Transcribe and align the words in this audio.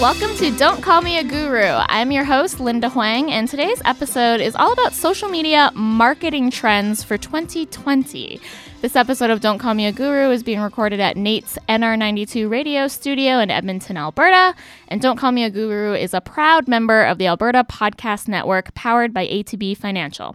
Welcome 0.00 0.34
to 0.36 0.50
Don't 0.56 0.80
Call 0.80 1.02
Me 1.02 1.18
a 1.18 1.22
Guru. 1.22 1.60
I'm 1.60 2.10
your 2.10 2.24
host, 2.24 2.58
Linda 2.58 2.88
Huang, 2.88 3.30
and 3.30 3.46
today's 3.46 3.82
episode 3.84 4.40
is 4.40 4.56
all 4.56 4.72
about 4.72 4.94
social 4.94 5.28
media 5.28 5.70
marketing 5.74 6.50
trends 6.50 7.04
for 7.04 7.18
2020. 7.18 8.40
This 8.80 8.96
episode 8.96 9.28
of 9.28 9.42
Don't 9.42 9.58
Call 9.58 9.74
Me 9.74 9.84
a 9.84 9.92
Guru 9.92 10.30
is 10.30 10.42
being 10.42 10.60
recorded 10.60 11.00
at 11.00 11.18
NAIT's 11.18 11.58
NR92 11.68 12.50
radio 12.50 12.88
studio 12.88 13.40
in 13.40 13.50
Edmonton, 13.50 13.98
Alberta. 13.98 14.54
And 14.88 15.02
Don't 15.02 15.18
Call 15.18 15.32
Me 15.32 15.44
a 15.44 15.50
Guru 15.50 15.92
is 15.92 16.14
a 16.14 16.22
proud 16.22 16.66
member 16.66 17.02
of 17.04 17.18
the 17.18 17.26
Alberta 17.26 17.62
Podcast 17.62 18.26
Network 18.26 18.72
powered 18.74 19.12
by 19.12 19.26
ATB 19.26 19.76
Financial. 19.76 20.34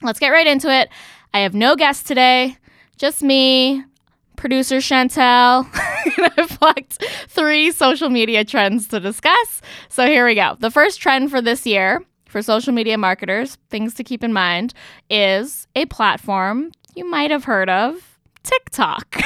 Let's 0.00 0.18
get 0.18 0.30
right 0.30 0.46
into 0.46 0.72
it. 0.74 0.88
I 1.34 1.40
have 1.40 1.52
no 1.52 1.76
guests 1.76 2.04
today, 2.04 2.56
just 2.96 3.22
me, 3.22 3.84
producer 4.38 4.76
Chantel. 4.76 5.68
I've 6.38 6.48
plucked 6.48 7.04
three 7.28 7.70
social 7.70 8.08
media 8.08 8.44
trends 8.44 8.88
to 8.88 9.00
discuss. 9.00 9.60
So 9.90 10.06
here 10.06 10.24
we 10.24 10.34
go. 10.34 10.56
The 10.58 10.70
first 10.70 11.00
trend 11.00 11.30
for 11.30 11.42
this 11.42 11.66
year 11.66 12.02
for 12.26 12.40
social 12.40 12.72
media 12.72 12.96
marketers, 12.96 13.58
things 13.68 13.94
to 13.94 14.04
keep 14.04 14.24
in 14.24 14.32
mind, 14.32 14.72
is 15.10 15.66
a 15.74 15.84
platform 15.86 16.72
you 16.94 17.08
might 17.08 17.30
have 17.30 17.44
heard 17.44 17.68
of 17.68 18.07
TikTok. 18.48 19.20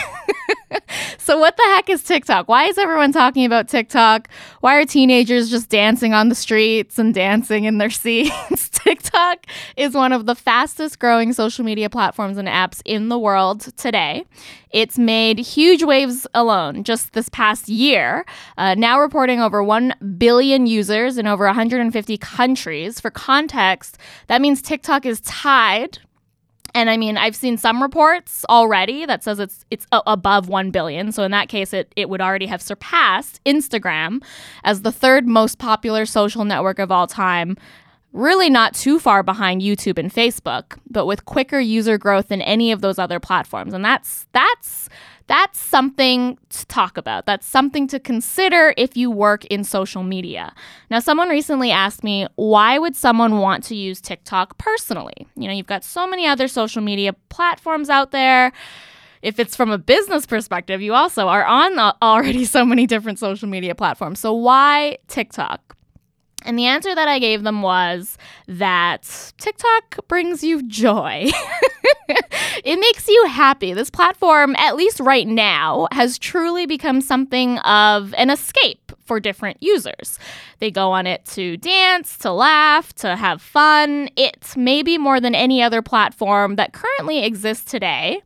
so, 1.19 1.39
what 1.39 1.57
the 1.57 1.63
heck 1.63 1.89
is 1.89 2.03
TikTok? 2.03 2.49
Why 2.49 2.65
is 2.65 2.77
everyone 2.77 3.13
talking 3.13 3.45
about 3.45 3.69
TikTok? 3.69 4.29
Why 4.61 4.77
are 4.77 4.85
teenagers 4.85 5.49
just 5.49 5.69
dancing 5.69 6.13
on 6.13 6.29
the 6.29 6.35
streets 6.35 6.99
and 6.99 7.15
dancing 7.15 7.65
in 7.65 7.79
their 7.79 7.91
seats? 8.03 8.69
TikTok 8.71 9.47
is 9.77 9.95
one 9.95 10.13
of 10.13 10.27
the 10.27 10.35
fastest 10.35 10.99
growing 10.99 11.33
social 11.33 11.65
media 11.65 11.89
platforms 11.89 12.37
and 12.37 12.49
apps 12.49 12.83
in 12.85 13.11
the 13.11 13.19
world 13.19 13.61
today. 13.77 14.25
It's 14.71 14.99
made 14.99 15.39
huge 15.39 15.85
waves 15.85 16.27
alone 16.35 16.83
just 16.83 17.13
this 17.13 17.29
past 17.29 17.69
year, 17.69 18.25
uh, 18.59 18.75
now 18.75 19.01
reporting 19.01 19.41
over 19.41 19.63
1 19.63 19.95
billion 20.19 20.66
users 20.66 21.16
in 21.16 21.29
over 21.29 21.47
150 21.47 22.18
countries. 22.18 22.99
For 22.99 23.11
context, 23.11 23.99
that 24.27 24.41
means 24.41 24.61
TikTok 24.63 25.07
is 25.07 25.21
tied 25.21 25.99
and 26.74 26.88
I 26.88 26.96
mean, 26.96 27.18
I've 27.18 27.37
seen 27.37 27.56
some 27.56 27.82
reports 27.82 28.45
already 28.48 29.04
that 29.06 29.23
says 29.23 29.38
it's 29.38 29.65
it's 29.70 29.87
above 29.92 30.48
1 30.48 30.70
billion. 30.70 31.12
So 31.12 31.23
in 31.23 31.30
that 31.32 31.48
case 31.48 31.73
it 31.73 31.92
it 31.96 32.09
would 32.09 32.20
already 32.20 32.46
have 32.46 32.62
surpassed 32.62 33.40
Instagram 33.45 34.23
as 34.65 34.82
the 34.82 34.93
third 34.93 35.26
most 35.26 35.59
popular 35.59 36.06
social 36.06 36.45
network 36.45 36.78
of 36.78 36.90
all 36.90 37.06
time. 37.06 37.56
Really 38.12 38.50
not 38.50 38.74
too 38.74 38.98
far 38.98 39.23
behind 39.23 39.62
YouTube 39.62 39.98
and 39.98 40.12
Facebook, 40.12 40.78
but 40.90 41.06
with 41.06 41.24
quicker 41.24 41.59
user 41.59 41.96
growth 41.96 42.28
than 42.28 42.43
any 42.43 42.70
of 42.70 42.82
those 42.82 42.98
other 42.98 43.18
platforms. 43.18 43.73
And 43.73 43.84
that's 43.84 44.26
that's 44.32 44.88
that's 45.26 45.59
something 45.59 46.38
to 46.51 46.66
talk 46.66 46.96
about. 46.96 47.26
That's 47.26 47.46
something 47.46 47.87
to 47.88 48.01
consider 48.01 48.74
if 48.76 48.96
you 48.96 49.10
work 49.10 49.45
in 49.46 49.65
social 49.65 50.02
media. 50.02 50.54
Now, 50.90 51.01
someone 51.01 51.28
recently 51.28 51.70
asked 51.70 52.04
me, 52.04 52.26
why 52.37 52.78
would 52.78 52.96
someone 52.96 53.38
want 53.38 53.65
to 53.65 53.76
use 53.76 54.00
TikTok 54.00 54.59
personally? 54.59 55.26
You 55.37 55.48
know, 55.48 55.54
you've 55.54 55.66
got 55.66 55.84
so 55.84 56.06
many 56.06 56.26
other 56.26 56.48
social 56.48 56.82
media 56.82 57.12
platforms 57.28 57.90
out 57.90 58.10
there. 58.10 58.52
If 59.23 59.38
it's 59.38 59.54
from 59.54 59.70
a 59.70 59.78
business 59.78 60.26
perspective, 60.26 60.82
you 60.82 60.95
also 60.95 61.28
are 61.28 61.45
on 61.45 61.78
already 62.02 62.45
so 62.56 62.65
many 62.65 62.87
different 62.87 63.18
social 63.18 63.48
media 63.48 63.74
platforms. 63.74 64.19
So, 64.19 64.32
why 64.32 64.98
TikTok? 65.09 65.76
And 66.44 66.59
the 66.59 66.66
answer 66.66 66.94
that 66.94 67.09
I 67.09 67.19
gave 67.19 67.44
them 67.44 67.62
was 67.62 68.19
that 68.48 69.32
TikTok 69.38 70.09
brings 70.09 70.43
you 70.43 70.62
joy. 70.62 71.31
it 72.65 72.78
makes 72.78 73.09
you 73.09 73.27
happy. 73.27 73.72
This 73.72 73.91
platform, 73.91 74.55
at 74.56 74.77
least 74.77 75.00
right 75.00 75.27
now, 75.27 75.88
has 75.93 76.19
truly 76.19 76.66
become 76.66 77.00
something 77.00 77.59
of 77.59 78.15
an 78.15 78.31
escape 78.31 78.93
for 79.05 79.21
different 79.21 79.62
users. 79.62 80.19
They 80.59 80.71
go 80.71 80.93
on 80.93 81.06
it 81.06 81.25
to 81.27 81.56
dance, 81.56 82.16
to 82.19 82.33
laugh, 82.33 82.93
to 82.94 83.16
have 83.16 83.43
fun. 83.43 84.09
It's 84.16 84.56
maybe 84.56 84.97
more 84.99 85.21
than 85.21 85.34
any 85.34 85.62
other 85.62 85.83
platform 85.83 86.56
that 86.56 86.73
currently 86.73 87.25
exists 87.25 87.71
today 87.71 88.23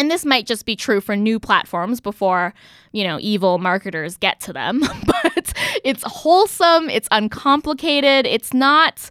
and 0.00 0.10
this 0.10 0.24
might 0.24 0.46
just 0.46 0.64
be 0.64 0.76
true 0.76 1.02
for 1.02 1.14
new 1.14 1.38
platforms 1.38 2.00
before, 2.00 2.54
you 2.92 3.04
know, 3.04 3.18
evil 3.20 3.58
marketers 3.58 4.16
get 4.16 4.40
to 4.40 4.52
them, 4.52 4.80
but 5.06 5.52
it's 5.84 6.02
wholesome, 6.04 6.88
it's 6.88 7.06
uncomplicated, 7.10 8.24
it's 8.24 8.54
not 8.54 9.10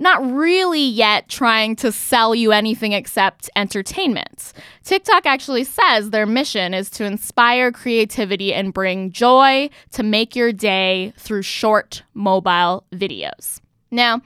not 0.00 0.32
really 0.32 0.82
yet 0.82 1.28
trying 1.28 1.76
to 1.76 1.92
sell 1.92 2.34
you 2.34 2.50
anything 2.50 2.92
except 2.92 3.48
entertainment. 3.54 4.52
TikTok 4.82 5.26
actually 5.26 5.62
says 5.64 6.10
their 6.10 6.26
mission 6.26 6.74
is 6.74 6.90
to 6.90 7.04
inspire 7.04 7.70
creativity 7.70 8.52
and 8.52 8.74
bring 8.74 9.12
joy 9.12 9.70
to 9.92 10.02
make 10.02 10.34
your 10.34 10.52
day 10.52 11.12
through 11.16 11.42
short 11.42 12.02
mobile 12.14 12.84
videos. 12.92 13.60
Now, 13.90 14.22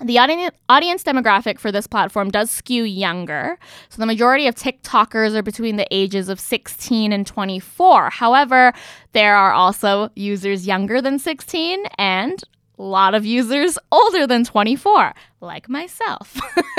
the 0.00 0.18
audience 0.18 1.04
demographic 1.04 1.60
for 1.60 1.70
this 1.70 1.86
platform 1.86 2.30
does 2.30 2.50
skew 2.50 2.82
younger. 2.82 3.56
So 3.90 4.02
the 4.02 4.06
majority 4.06 4.48
of 4.48 4.56
TikTokers 4.56 5.36
are 5.36 5.42
between 5.42 5.76
the 5.76 5.86
ages 5.92 6.28
of 6.28 6.40
16 6.40 7.12
and 7.12 7.24
24. 7.24 8.10
However, 8.10 8.72
there 9.12 9.36
are 9.36 9.52
also 9.52 10.10
users 10.16 10.66
younger 10.66 11.00
than 11.00 11.20
16 11.20 11.84
and 11.96 12.42
a 12.78 12.82
lot 12.82 13.14
of 13.14 13.24
users 13.24 13.78
older 13.92 14.26
than 14.26 14.44
24, 14.44 15.14
like 15.40 15.68
myself. 15.68 16.36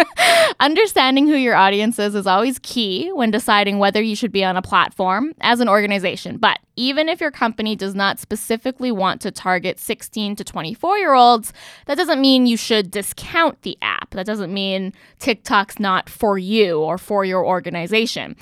Understanding 0.60 1.28
who 1.28 1.36
your 1.36 1.56
audience 1.56 1.98
is 2.00 2.16
is 2.16 2.28
always 2.28 2.60
key 2.60 3.12
when 3.14 3.32
deciding 3.32 3.80
whether 3.80 4.02
you 4.02 4.16
should 4.16 4.32
be 4.32 4.44
on 4.44 4.58
a 4.58 4.62
platform 4.62 5.34
as 5.42 5.60
an 5.62 5.70
organization. 5.70 6.38
But 6.38 6.60
even 6.76 7.08
if 7.08 7.22
your 7.22 7.32
company 7.32 7.76
does 7.76 7.96
not 7.96 8.20
specifically 8.20 8.92
want 8.92 9.22
to 9.22 9.32
target 9.32 9.80
16 9.80 10.36
to 10.36 10.44
24 10.44 10.98
year 10.98 11.14
olds, 11.14 11.54
that 11.86 11.96
doesn't 11.96 12.20
mean 12.20 12.46
you 12.46 12.58
should 12.58 12.92
discount 12.92 13.62
the 13.62 13.78
app. 13.82 14.12
That 14.12 14.26
doesn't 14.26 14.54
mean 14.54 14.94
TikTok's 15.20 15.80
not 15.80 16.10
for 16.10 16.38
you 16.38 16.80
or 16.80 16.98
for 16.98 17.24
your 17.24 17.46
organization. 17.46 18.36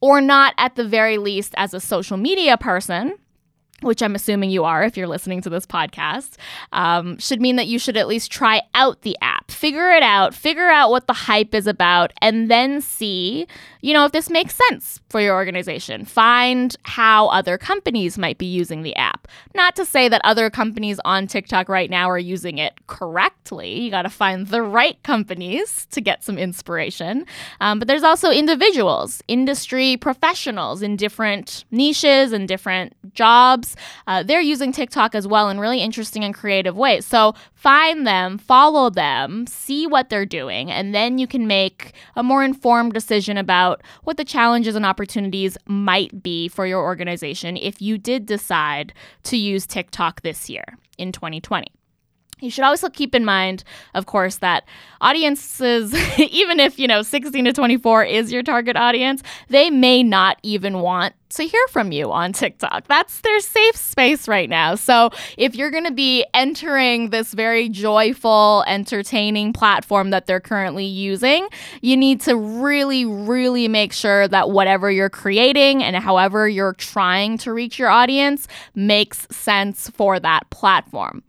Or 0.00 0.20
not 0.20 0.54
at 0.58 0.76
the 0.76 0.84
very 0.84 1.18
least 1.18 1.54
as 1.56 1.74
a 1.74 1.80
social 1.80 2.16
media 2.16 2.56
person 2.56 3.18
which 3.82 4.02
I'm 4.02 4.14
assuming 4.14 4.50
you 4.50 4.64
are 4.64 4.82
if 4.82 4.96
you're 4.96 5.06
listening 5.06 5.40
to 5.42 5.50
this 5.50 5.66
podcast, 5.66 6.36
um, 6.72 7.18
should 7.18 7.40
mean 7.40 7.56
that 7.56 7.66
you 7.66 7.78
should 7.78 7.96
at 7.96 8.08
least 8.08 8.30
try 8.30 8.62
out 8.74 9.02
the 9.02 9.16
app, 9.22 9.37
figure 9.48 9.90
it 9.90 10.02
out, 10.02 10.34
figure 10.34 10.68
out 10.68 10.90
what 10.90 11.06
the 11.06 11.12
hype 11.12 11.54
is 11.54 11.66
about, 11.66 12.12
and 12.20 12.50
then 12.50 12.80
see, 12.80 13.46
you 13.80 13.92
know, 13.92 14.04
if 14.04 14.12
this 14.12 14.28
makes 14.30 14.54
sense 14.68 15.00
for 15.08 15.20
your 15.20 15.34
organization. 15.34 16.04
Find 16.04 16.76
how 16.82 17.28
other 17.28 17.56
companies 17.58 18.18
might 18.18 18.38
be 18.38 18.46
using 18.46 18.82
the 18.82 18.94
app. 18.96 19.26
Not 19.54 19.74
to 19.76 19.84
say 19.84 20.08
that 20.08 20.20
other 20.24 20.50
companies 20.50 21.00
on 21.04 21.26
TikTok 21.26 21.68
right 21.68 21.90
now 21.90 22.10
are 22.10 22.18
using 22.18 22.58
it 22.58 22.74
correctly. 22.86 23.80
You 23.80 23.90
got 23.90 24.02
to 24.02 24.10
find 24.10 24.46
the 24.46 24.62
right 24.62 25.02
companies 25.02 25.86
to 25.90 26.00
get 26.00 26.22
some 26.22 26.38
inspiration. 26.38 27.24
Um, 27.60 27.78
but 27.78 27.88
there's 27.88 28.02
also 28.02 28.30
individuals, 28.30 29.22
industry 29.28 29.96
professionals 29.96 30.82
in 30.82 30.96
different 30.96 31.64
niches 31.70 32.32
and 32.32 32.46
different 32.46 32.94
jobs 33.14 33.76
uh, 34.06 34.22
they're 34.22 34.40
using 34.40 34.72
TikTok 34.72 35.14
as 35.14 35.26
well 35.26 35.48
in 35.48 35.60
really 35.60 35.80
interesting 35.80 36.24
and 36.24 36.34
creative 36.34 36.76
ways. 36.76 37.06
So 37.06 37.34
find 37.54 38.06
them, 38.06 38.38
follow 38.38 38.90
them, 38.90 39.37
see 39.46 39.86
what 39.86 40.08
they're 40.08 40.26
doing, 40.26 40.70
and 40.70 40.94
then 40.94 41.18
you 41.18 41.26
can 41.26 41.46
make 41.46 41.92
a 42.16 42.22
more 42.22 42.44
informed 42.44 42.92
decision 42.92 43.36
about 43.36 43.82
what 44.04 44.16
the 44.16 44.24
challenges 44.24 44.74
and 44.74 44.84
opportunities 44.84 45.56
might 45.66 46.22
be 46.22 46.48
for 46.48 46.66
your 46.66 46.82
organization 46.82 47.56
if 47.56 47.80
you 47.80 47.98
did 47.98 48.26
decide 48.26 48.92
to 49.24 49.36
use 49.36 49.66
TikTok 49.66 50.22
this 50.22 50.50
year 50.50 50.64
in 50.98 51.12
2020. 51.12 51.77
You 52.40 52.50
should 52.50 52.64
also 52.64 52.88
keep 52.88 53.14
in 53.14 53.24
mind, 53.24 53.64
of 53.94 54.06
course, 54.06 54.36
that 54.36 54.64
audiences, 55.00 55.94
even 56.18 56.60
if, 56.60 56.78
you 56.78 56.86
know, 56.86 57.02
16 57.02 57.44
to 57.44 57.52
24 57.52 58.04
is 58.04 58.32
your 58.32 58.42
target 58.42 58.76
audience, 58.76 59.22
they 59.48 59.70
may 59.70 60.02
not 60.02 60.38
even 60.42 60.80
want 60.80 61.14
to 61.30 61.42
hear 61.44 61.66
from 61.68 61.92
you 61.92 62.10
on 62.10 62.32
TikTok. 62.32 62.86
That's 62.86 63.20
their 63.20 63.40
safe 63.40 63.76
space 63.76 64.28
right 64.28 64.48
now. 64.48 64.76
So 64.76 65.10
if 65.36 65.54
you're 65.54 65.70
going 65.70 65.84
to 65.84 65.92
be 65.92 66.24
entering 66.32 67.10
this 67.10 67.34
very 67.34 67.68
joyful, 67.68 68.64
entertaining 68.66 69.52
platform 69.52 70.10
that 70.10 70.26
they're 70.26 70.40
currently 70.40 70.86
using, 70.86 71.46
you 71.82 71.96
need 71.96 72.22
to 72.22 72.36
really, 72.36 73.04
really 73.04 73.68
make 73.68 73.92
sure 73.92 74.26
that 74.28 74.50
whatever 74.50 74.90
you're 74.90 75.10
creating 75.10 75.82
and 75.82 75.96
however 75.96 76.48
you're 76.48 76.72
trying 76.74 77.36
to 77.38 77.52
reach 77.52 77.78
your 77.78 77.90
audience 77.90 78.48
makes 78.74 79.26
sense 79.30 79.90
for 79.90 80.18
that 80.18 80.48
platform. 80.50 81.22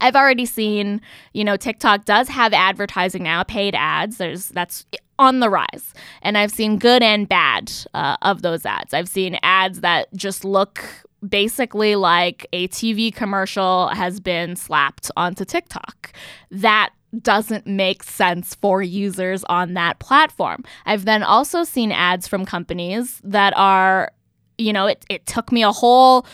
I've 0.00 0.16
already 0.16 0.46
seen, 0.46 1.00
you 1.32 1.44
know, 1.44 1.56
TikTok 1.56 2.04
does 2.04 2.28
have 2.28 2.52
advertising 2.52 3.22
now, 3.22 3.42
paid 3.42 3.74
ads. 3.74 4.18
There's 4.18 4.48
that's 4.48 4.86
on 5.18 5.40
the 5.40 5.48
rise, 5.48 5.94
and 6.22 6.36
I've 6.36 6.50
seen 6.50 6.78
good 6.78 7.02
and 7.02 7.28
bad 7.28 7.72
uh, 7.94 8.16
of 8.22 8.42
those 8.42 8.66
ads. 8.66 8.92
I've 8.92 9.08
seen 9.08 9.38
ads 9.42 9.80
that 9.80 10.12
just 10.14 10.44
look 10.44 10.84
basically 11.26 11.96
like 11.96 12.46
a 12.52 12.68
TV 12.68 13.14
commercial 13.14 13.88
has 13.88 14.20
been 14.20 14.56
slapped 14.56 15.10
onto 15.16 15.44
TikTok. 15.44 16.12
That 16.50 16.90
doesn't 17.22 17.66
make 17.66 18.02
sense 18.02 18.54
for 18.54 18.82
users 18.82 19.44
on 19.44 19.74
that 19.74 19.98
platform. 19.98 20.64
I've 20.84 21.04
then 21.04 21.22
also 21.22 21.64
seen 21.64 21.92
ads 21.92 22.28
from 22.28 22.44
companies 22.44 23.20
that 23.24 23.54
are, 23.56 24.12
you 24.58 24.72
know, 24.72 24.86
it, 24.86 25.04
it 25.08 25.26
took 25.26 25.52
me 25.52 25.62
a 25.62 25.72
whole 25.72 26.26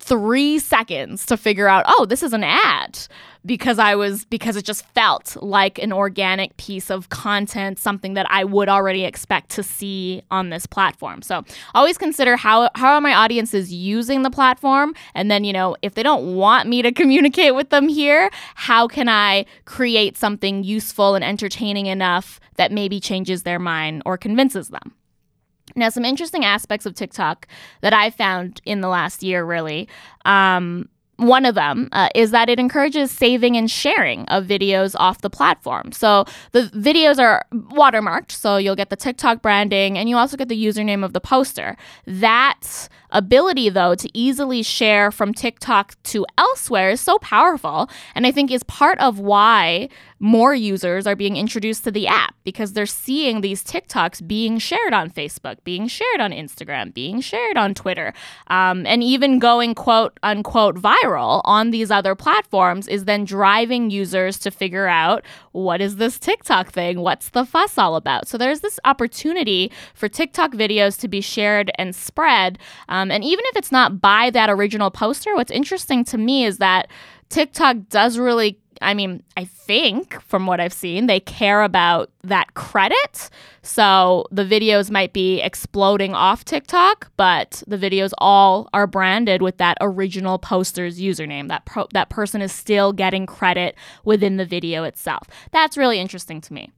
three 0.00 0.58
seconds 0.58 1.26
to 1.26 1.36
figure 1.36 1.68
out, 1.68 1.84
oh, 1.86 2.04
this 2.04 2.22
is 2.22 2.32
an 2.32 2.42
ad 2.42 2.98
because 3.44 3.78
I 3.78 3.94
was 3.94 4.24
because 4.24 4.56
it 4.56 4.64
just 4.64 4.84
felt 4.88 5.36
like 5.40 5.78
an 5.78 5.92
organic 5.92 6.56
piece 6.56 6.90
of 6.90 7.08
content, 7.08 7.78
something 7.78 8.14
that 8.14 8.26
I 8.30 8.44
would 8.44 8.68
already 8.68 9.04
expect 9.04 9.50
to 9.50 9.62
see 9.62 10.22
on 10.30 10.50
this 10.50 10.66
platform. 10.66 11.22
So 11.22 11.44
always 11.74 11.96
consider 11.96 12.36
how 12.36 12.68
how 12.74 12.94
are 12.94 13.00
my 13.00 13.14
audiences 13.14 13.72
using 13.72 14.22
the 14.22 14.30
platform, 14.30 14.94
and 15.14 15.30
then 15.30 15.44
you 15.44 15.52
know 15.52 15.76
if 15.82 15.94
they 15.94 16.02
don't 16.02 16.34
want 16.34 16.68
me 16.68 16.82
to 16.82 16.92
communicate 17.00 17.54
with 17.54 17.70
them 17.70 17.88
here, 17.88 18.30
how 18.54 18.88
can 18.88 19.08
I 19.08 19.46
create 19.64 20.16
something 20.16 20.64
useful 20.64 21.14
and 21.14 21.24
entertaining 21.24 21.86
enough 21.86 22.40
that 22.56 22.72
maybe 22.72 23.00
changes 23.00 23.42
their 23.42 23.58
mind 23.58 24.02
or 24.04 24.18
convinces 24.18 24.68
them. 24.68 24.94
Now, 25.76 25.88
some 25.88 26.04
interesting 26.04 26.44
aspects 26.44 26.86
of 26.86 26.94
TikTok 26.94 27.46
that 27.80 27.92
I 27.92 28.10
found 28.10 28.60
in 28.64 28.80
the 28.80 28.88
last 28.88 29.22
year, 29.22 29.44
really. 29.44 29.88
Um, 30.24 30.88
one 31.20 31.44
of 31.44 31.54
them 31.54 31.88
uh, 31.92 32.08
is 32.14 32.30
that 32.30 32.48
it 32.48 32.58
encourages 32.58 33.10
saving 33.10 33.56
and 33.56 33.70
sharing 33.70 34.24
of 34.26 34.46
videos 34.46 34.94
off 34.98 35.20
the 35.20 35.28
platform. 35.30 35.92
So 35.92 36.24
the 36.52 36.62
videos 36.62 37.18
are 37.18 37.44
watermarked, 37.52 38.32
so 38.32 38.56
you'll 38.56 38.76
get 38.76 38.88
the 38.88 38.96
TikTok 38.96 39.42
branding 39.42 39.98
and 39.98 40.08
you 40.08 40.16
also 40.16 40.36
get 40.36 40.48
the 40.48 40.64
username 40.64 41.04
of 41.04 41.12
the 41.12 41.20
poster. 41.20 41.76
That 42.06 42.88
ability, 43.10 43.68
though, 43.68 43.94
to 43.94 44.08
easily 44.14 44.62
share 44.62 45.10
from 45.10 45.34
TikTok 45.34 46.00
to 46.04 46.24
elsewhere 46.38 46.90
is 46.90 47.00
so 47.00 47.18
powerful, 47.18 47.90
and 48.14 48.26
I 48.26 48.32
think 48.32 48.50
is 48.50 48.62
part 48.62 48.98
of 49.00 49.18
why 49.18 49.88
more 50.20 50.54
users 50.54 51.06
are 51.06 51.16
being 51.16 51.36
introduced 51.36 51.84
to 51.84 51.90
the 51.90 52.06
app 52.06 52.34
because 52.44 52.72
they're 52.72 52.86
seeing 52.86 53.40
these 53.40 53.64
TikToks 53.64 54.26
being 54.26 54.58
shared 54.58 54.92
on 54.92 55.10
Facebook, 55.10 55.56
being 55.64 55.88
shared 55.88 56.20
on 56.20 56.30
Instagram, 56.30 56.94
being 56.94 57.20
shared 57.20 57.56
on 57.56 57.74
Twitter, 57.74 58.12
um, 58.48 58.86
and 58.86 59.02
even 59.02 59.38
going 59.38 59.74
quote 59.74 60.18
unquote 60.22 60.76
viral 60.76 61.09
on 61.18 61.70
these 61.70 61.90
other 61.90 62.14
platforms 62.14 62.88
is 62.88 63.04
then 63.04 63.24
driving 63.24 63.90
users 63.90 64.38
to 64.40 64.50
figure 64.50 64.86
out 64.86 65.24
what 65.52 65.80
is 65.80 65.96
this 65.96 66.18
TikTok 66.18 66.70
thing? 66.70 67.00
What's 67.00 67.30
the 67.30 67.44
fuss 67.44 67.78
all 67.78 67.96
about? 67.96 68.28
So 68.28 68.38
there's 68.38 68.60
this 68.60 68.78
opportunity 68.84 69.70
for 69.94 70.08
TikTok 70.08 70.52
videos 70.52 70.98
to 71.00 71.08
be 71.08 71.20
shared 71.20 71.70
and 71.76 71.94
spread. 71.94 72.58
Um, 72.88 73.10
and 73.10 73.24
even 73.24 73.44
if 73.48 73.56
it's 73.56 73.72
not 73.72 74.00
by 74.00 74.30
that 74.30 74.50
original 74.50 74.90
poster, 74.90 75.34
what's 75.34 75.50
interesting 75.50 76.04
to 76.06 76.18
me 76.18 76.44
is 76.44 76.58
that 76.58 76.88
TikTok 77.28 77.76
does 77.88 78.18
really 78.18 78.58
I 78.80 78.94
mean, 78.94 79.22
I 79.36 79.44
think 79.44 80.20
from 80.22 80.46
what 80.46 80.60
I've 80.60 80.72
seen, 80.72 81.06
they 81.06 81.20
care 81.20 81.62
about 81.62 82.10
that 82.24 82.54
credit. 82.54 83.28
So 83.62 84.24
the 84.30 84.44
videos 84.44 84.90
might 84.90 85.12
be 85.12 85.40
exploding 85.40 86.14
off 86.14 86.44
TikTok, 86.44 87.10
but 87.16 87.62
the 87.66 87.76
videos 87.76 88.12
all 88.18 88.68
are 88.72 88.86
branded 88.86 89.42
with 89.42 89.58
that 89.58 89.76
original 89.80 90.38
poster's 90.38 90.98
username. 90.98 91.48
That 91.48 91.66
pro- 91.66 91.88
that 91.92 92.08
person 92.08 92.40
is 92.40 92.52
still 92.52 92.92
getting 92.92 93.26
credit 93.26 93.74
within 94.04 94.38
the 94.38 94.46
video 94.46 94.84
itself. 94.84 95.28
That's 95.52 95.76
really 95.76 95.98
interesting 96.00 96.40
to 96.40 96.52
me. 96.52 96.70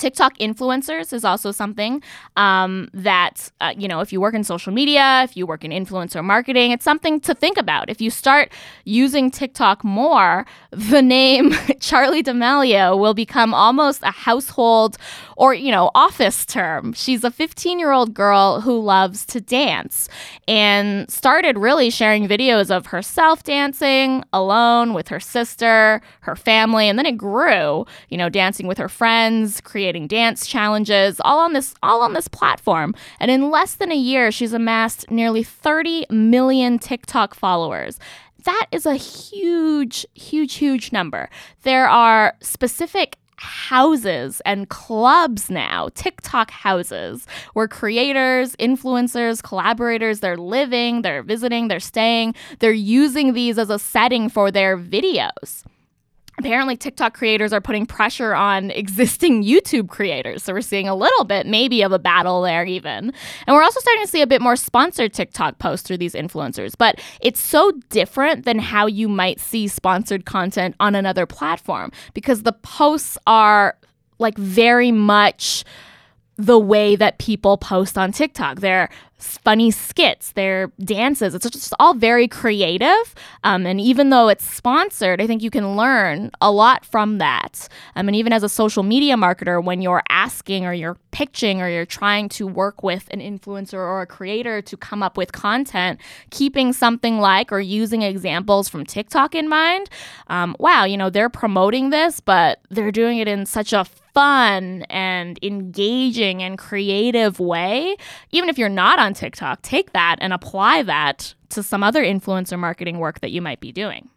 TikTok 0.00 0.36
influencers 0.38 1.12
is 1.12 1.24
also 1.24 1.52
something 1.52 2.02
um, 2.36 2.88
that, 2.94 3.50
uh, 3.60 3.74
you 3.76 3.86
know, 3.86 4.00
if 4.00 4.12
you 4.12 4.20
work 4.20 4.34
in 4.34 4.42
social 4.42 4.72
media, 4.72 5.22
if 5.22 5.36
you 5.36 5.46
work 5.46 5.64
in 5.64 5.70
influencer 5.70 6.24
marketing, 6.24 6.72
it's 6.72 6.84
something 6.84 7.20
to 7.20 7.34
think 7.34 7.58
about. 7.58 7.90
If 7.90 8.00
you 8.00 8.10
start 8.10 8.50
using 8.84 9.30
TikTok 9.30 9.84
more, 9.84 10.46
the 10.70 11.02
name 11.02 11.50
Charli 11.80 12.24
D'Amelio 12.24 12.98
will 12.98 13.14
become 13.14 13.52
almost 13.52 14.02
a 14.02 14.10
household 14.10 14.96
or, 15.36 15.52
you 15.54 15.70
know, 15.70 15.90
office 15.94 16.46
term. 16.46 16.92
She's 16.94 17.22
a 17.22 17.30
15 17.30 17.78
year 17.78 17.92
old 17.92 18.14
girl 18.14 18.60
who 18.62 18.80
loves 18.80 19.26
to 19.26 19.40
dance 19.40 20.08
and 20.48 21.10
started 21.10 21.58
really 21.58 21.90
sharing 21.90 22.26
videos 22.26 22.70
of 22.74 22.86
herself 22.86 23.42
dancing 23.42 24.24
alone 24.32 24.94
with 24.94 25.08
her 25.08 25.20
sister, 25.20 26.00
her 26.20 26.36
family, 26.36 26.88
and 26.88 26.98
then 26.98 27.06
it 27.06 27.18
grew, 27.18 27.84
you 28.08 28.16
know, 28.16 28.28
dancing 28.28 28.66
with 28.66 28.78
her 28.78 28.88
friends, 28.88 29.60
creating 29.60 29.89
creating 29.90 30.06
dance 30.06 30.46
challenges, 30.46 31.20
all 31.24 31.40
on 31.40 31.52
this 31.52 31.74
all 31.82 32.02
on 32.02 32.12
this 32.12 32.28
platform. 32.28 32.94
And 33.18 33.28
in 33.28 33.50
less 33.50 33.74
than 33.74 33.90
a 33.90 33.96
year, 33.96 34.30
she's 34.30 34.52
amassed 34.52 35.10
nearly 35.10 35.42
30 35.42 36.06
million 36.10 36.78
TikTok 36.78 37.34
followers. 37.34 37.98
That 38.44 38.66
is 38.70 38.86
a 38.86 38.94
huge, 38.94 40.06
huge, 40.14 40.54
huge 40.54 40.92
number. 40.92 41.28
There 41.62 41.88
are 41.88 42.34
specific 42.40 43.16
houses 43.34 44.40
and 44.46 44.68
clubs 44.68 45.50
now, 45.50 45.88
TikTok 45.94 46.52
houses, 46.52 47.26
where 47.54 47.66
creators, 47.66 48.54
influencers, 48.56 49.42
collaborators, 49.42 50.20
they're 50.20 50.36
living, 50.36 51.02
they're 51.02 51.24
visiting, 51.24 51.66
they're 51.66 51.80
staying, 51.80 52.36
they're 52.60 52.70
using 52.70 53.32
these 53.32 53.58
as 53.58 53.70
a 53.70 53.78
setting 53.78 54.28
for 54.28 54.52
their 54.52 54.78
videos 54.78 55.64
apparently 56.40 56.76
TikTok 56.76 57.14
creators 57.14 57.52
are 57.52 57.60
putting 57.60 57.86
pressure 57.86 58.34
on 58.34 58.70
existing 58.70 59.44
YouTube 59.44 59.88
creators. 59.88 60.42
So 60.42 60.52
we're 60.52 60.62
seeing 60.62 60.88
a 60.88 60.94
little 60.94 61.24
bit 61.24 61.46
maybe 61.46 61.82
of 61.82 61.92
a 61.92 61.98
battle 61.98 62.42
there 62.42 62.64
even. 62.64 63.12
And 63.46 63.54
we're 63.54 63.62
also 63.62 63.78
starting 63.80 64.04
to 64.04 64.10
see 64.10 64.22
a 64.22 64.26
bit 64.26 64.40
more 64.40 64.56
sponsored 64.56 65.12
TikTok 65.12 65.58
posts 65.58 65.86
through 65.86 65.98
these 65.98 66.14
influencers, 66.14 66.72
but 66.76 67.00
it's 67.20 67.40
so 67.40 67.72
different 67.90 68.44
than 68.44 68.58
how 68.58 68.86
you 68.86 69.08
might 69.08 69.38
see 69.38 69.68
sponsored 69.68 70.24
content 70.24 70.74
on 70.80 70.94
another 70.94 71.26
platform 71.26 71.92
because 72.14 72.42
the 72.42 72.52
posts 72.52 73.18
are 73.26 73.76
like 74.18 74.36
very 74.38 74.90
much 74.90 75.64
the 76.36 76.58
way 76.58 76.96
that 76.96 77.18
people 77.18 77.58
post 77.58 77.98
on 77.98 78.12
TikTok. 78.12 78.60
They're 78.60 78.88
funny 79.20 79.70
skits, 79.70 80.32
their 80.32 80.72
dances. 80.82 81.34
It's 81.34 81.48
just 81.48 81.74
all 81.78 81.94
very 81.94 82.26
creative. 82.28 83.14
Um, 83.44 83.66
and 83.66 83.80
even 83.80 84.10
though 84.10 84.28
it's 84.28 84.44
sponsored, 84.44 85.20
I 85.20 85.26
think 85.26 85.42
you 85.42 85.50
can 85.50 85.76
learn 85.76 86.30
a 86.40 86.50
lot 86.50 86.84
from 86.84 87.18
that. 87.18 87.68
Um, 87.96 88.08
and 88.08 88.16
even 88.16 88.32
as 88.32 88.42
a 88.42 88.48
social 88.48 88.82
media 88.82 89.16
marketer, 89.16 89.62
when 89.62 89.82
you're 89.82 90.02
asking 90.08 90.66
or 90.66 90.72
you're 90.72 90.96
pitching 91.10 91.60
or 91.60 91.68
you're 91.68 91.86
trying 91.86 92.28
to 92.30 92.46
work 92.46 92.82
with 92.82 93.08
an 93.10 93.20
influencer 93.20 93.74
or 93.74 94.02
a 94.02 94.06
creator 94.06 94.62
to 94.62 94.76
come 94.76 95.02
up 95.02 95.16
with 95.16 95.32
content, 95.32 96.00
keeping 96.30 96.72
something 96.72 97.18
like 97.18 97.52
or 97.52 97.60
using 97.60 98.02
examples 98.02 98.68
from 98.68 98.84
TikTok 98.84 99.34
in 99.34 99.48
mind, 99.48 99.90
um, 100.28 100.56
wow, 100.58 100.84
you 100.84 100.96
know, 100.96 101.10
they're 101.10 101.28
promoting 101.28 101.90
this, 101.90 102.20
but 102.20 102.60
they're 102.70 102.92
doing 102.92 103.18
it 103.18 103.28
in 103.28 103.46
such 103.46 103.72
a 103.72 103.84
fun 104.14 104.82
and 104.90 105.38
engaging 105.42 106.42
and 106.42 106.58
creative 106.58 107.40
way, 107.40 107.96
even 108.30 108.48
if 108.48 108.58
you're 108.58 108.68
not 108.68 108.98
on 108.98 109.14
TikTok, 109.14 109.62
take 109.62 109.92
that 109.92 110.16
and 110.20 110.32
apply 110.32 110.82
that 110.82 111.34
to 111.50 111.62
some 111.62 111.82
other 111.82 112.02
influencer 112.02 112.58
marketing 112.58 112.98
work 112.98 113.20
that 113.20 113.30
you 113.30 113.42
might 113.42 113.60
be 113.60 113.72
doing. 113.72 114.08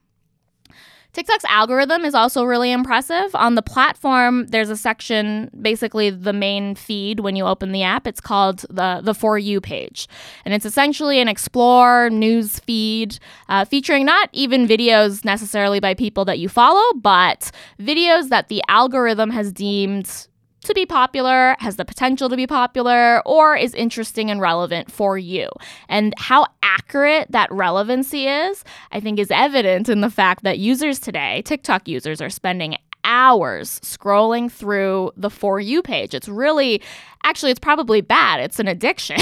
TikTok's 1.13 1.45
algorithm 1.45 2.05
is 2.05 2.15
also 2.15 2.43
really 2.43 2.71
impressive. 2.71 3.35
On 3.35 3.53
the 3.53 3.61
platform, 3.61 4.47
there's 4.47 4.71
a 4.71 4.75
section, 4.75 5.51
basically 5.61 6.09
the 6.09 6.33
main 6.33 6.73
feed 6.73 7.19
when 7.19 7.35
you 7.35 7.45
open 7.45 7.71
the 7.71 7.83
app. 7.83 8.07
It's 8.07 8.19
called 8.19 8.65
the 8.69 9.01
the 9.03 9.13
For 9.13 9.37
You 9.37 9.61
page, 9.61 10.07
and 10.43 10.53
it's 10.53 10.65
essentially 10.65 11.19
an 11.19 11.27
explore 11.27 12.09
news 12.09 12.59
feed 12.59 13.19
uh, 13.47 13.65
featuring 13.65 14.05
not 14.05 14.29
even 14.33 14.67
videos 14.67 15.23
necessarily 15.23 15.79
by 15.79 15.93
people 15.93 16.25
that 16.25 16.39
you 16.39 16.49
follow, 16.49 16.93
but 16.95 17.51
videos 17.79 18.29
that 18.29 18.47
the 18.47 18.63
algorithm 18.67 19.29
has 19.29 19.53
deemed 19.53 20.27
to 20.63 20.73
be 20.73 20.85
popular, 20.85 21.55
has 21.59 21.75
the 21.75 21.85
potential 21.85 22.29
to 22.29 22.35
be 22.35 22.47
popular, 22.47 23.21
or 23.25 23.55
is 23.55 23.73
interesting 23.73 24.29
and 24.29 24.41
relevant 24.41 24.91
for 24.91 25.17
you. 25.17 25.49
And 25.89 26.13
how 26.17 26.47
accurate 26.61 27.31
that 27.31 27.51
relevancy 27.51 28.27
is, 28.27 28.63
I 28.91 28.99
think, 28.99 29.19
is 29.19 29.31
evident 29.31 29.89
in 29.89 30.01
the 30.01 30.09
fact 30.09 30.43
that 30.43 30.59
users 30.59 30.99
today, 30.99 31.41
TikTok 31.43 31.87
users, 31.87 32.21
are 32.21 32.29
spending 32.29 32.75
hours 33.03 33.79
scrolling 33.81 34.51
through 34.51 35.11
the 35.17 35.29
For 35.29 35.59
You 35.59 35.81
page. 35.81 36.13
It's 36.13 36.29
really, 36.29 36.81
actually, 37.23 37.51
it's 37.51 37.59
probably 37.59 38.01
bad. 38.01 38.39
It's 38.39 38.59
an 38.59 38.67
addiction. 38.67 39.17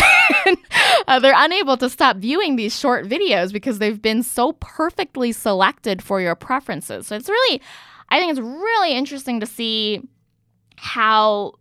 uh, 1.07 1.19
they're 1.19 1.33
unable 1.36 1.77
to 1.77 1.89
stop 1.89 2.17
viewing 2.17 2.55
these 2.55 2.77
short 2.77 3.07
videos 3.07 3.51
because 3.51 3.79
they've 3.79 4.01
been 4.01 4.24
so 4.24 4.53
perfectly 4.53 5.31
selected 5.31 6.01
for 6.01 6.21
your 6.21 6.36
preferences. 6.36 7.07
So 7.07 7.15
it's 7.15 7.29
really, 7.29 7.62
I 8.10 8.19
think 8.19 8.31
it's 8.31 8.41
really 8.41 8.93
interesting 8.93 9.39
to 9.39 9.45
see 9.45 10.01
how 10.81 11.53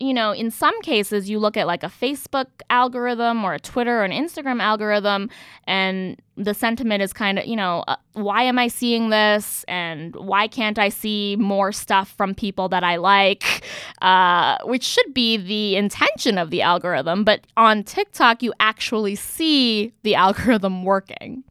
you 0.00 0.12
know, 0.12 0.32
in 0.32 0.50
some 0.50 0.80
cases, 0.82 1.30
you 1.30 1.38
look 1.38 1.56
at 1.56 1.68
like 1.68 1.84
a 1.84 1.88
Facebook 1.88 2.48
algorithm 2.70 3.44
or 3.44 3.54
a 3.54 3.60
Twitter 3.60 4.00
or 4.00 4.04
an 4.04 4.10
Instagram 4.10 4.60
algorithm, 4.60 5.30
and 5.68 6.20
the 6.36 6.54
sentiment 6.54 7.02
is 7.02 7.12
kind 7.12 7.38
of, 7.38 7.46
you 7.46 7.54
know, 7.54 7.84
uh, 7.86 7.94
why 8.14 8.42
am 8.42 8.58
I 8.58 8.66
seeing 8.66 9.10
this? 9.10 9.64
And 9.68 10.16
why 10.16 10.48
can't 10.48 10.76
I 10.76 10.88
see 10.88 11.36
more 11.38 11.70
stuff 11.70 12.12
from 12.16 12.34
people 12.34 12.68
that 12.70 12.82
I 12.82 12.96
like? 12.96 13.64
Uh, 14.00 14.56
which 14.64 14.82
should 14.82 15.14
be 15.14 15.36
the 15.36 15.76
intention 15.76 16.36
of 16.36 16.50
the 16.50 16.62
algorithm. 16.62 17.22
But 17.22 17.46
on 17.56 17.84
TikTok, 17.84 18.42
you 18.42 18.52
actually 18.58 19.14
see 19.14 19.92
the 20.02 20.14
algorithm 20.26 20.82
working. 20.82 21.44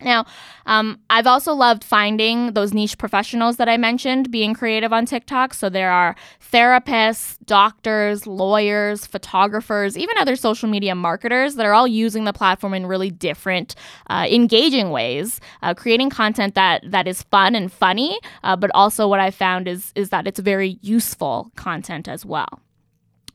Now, 0.00 0.26
um, 0.66 1.00
I've 1.10 1.26
also 1.26 1.54
loved 1.54 1.82
finding 1.82 2.52
those 2.52 2.72
niche 2.72 2.98
professionals 2.98 3.56
that 3.56 3.68
I 3.68 3.76
mentioned 3.76 4.30
being 4.30 4.54
creative 4.54 4.92
on 4.92 5.06
TikTok. 5.06 5.54
So 5.54 5.68
there 5.68 5.90
are 5.90 6.14
therapists, 6.52 7.36
doctors, 7.46 8.26
lawyers, 8.26 9.06
photographers, 9.06 9.98
even 9.98 10.16
other 10.18 10.36
social 10.36 10.68
media 10.68 10.94
marketers 10.94 11.56
that 11.56 11.66
are 11.66 11.74
all 11.74 11.88
using 11.88 12.24
the 12.24 12.32
platform 12.32 12.74
in 12.74 12.86
really 12.86 13.10
different, 13.10 13.74
uh, 14.08 14.26
engaging 14.30 14.90
ways, 14.90 15.40
uh, 15.62 15.74
creating 15.74 16.10
content 16.10 16.54
that 16.54 16.88
that 16.88 17.08
is 17.08 17.22
fun 17.24 17.56
and 17.56 17.72
funny. 17.72 18.20
Uh, 18.44 18.54
but 18.54 18.70
also, 18.74 19.08
what 19.08 19.20
I 19.20 19.30
found 19.32 19.66
is 19.66 19.92
is 19.96 20.10
that 20.10 20.26
it's 20.28 20.38
very 20.38 20.78
useful 20.80 21.50
content 21.56 22.06
as 22.06 22.24
well. 22.24 22.60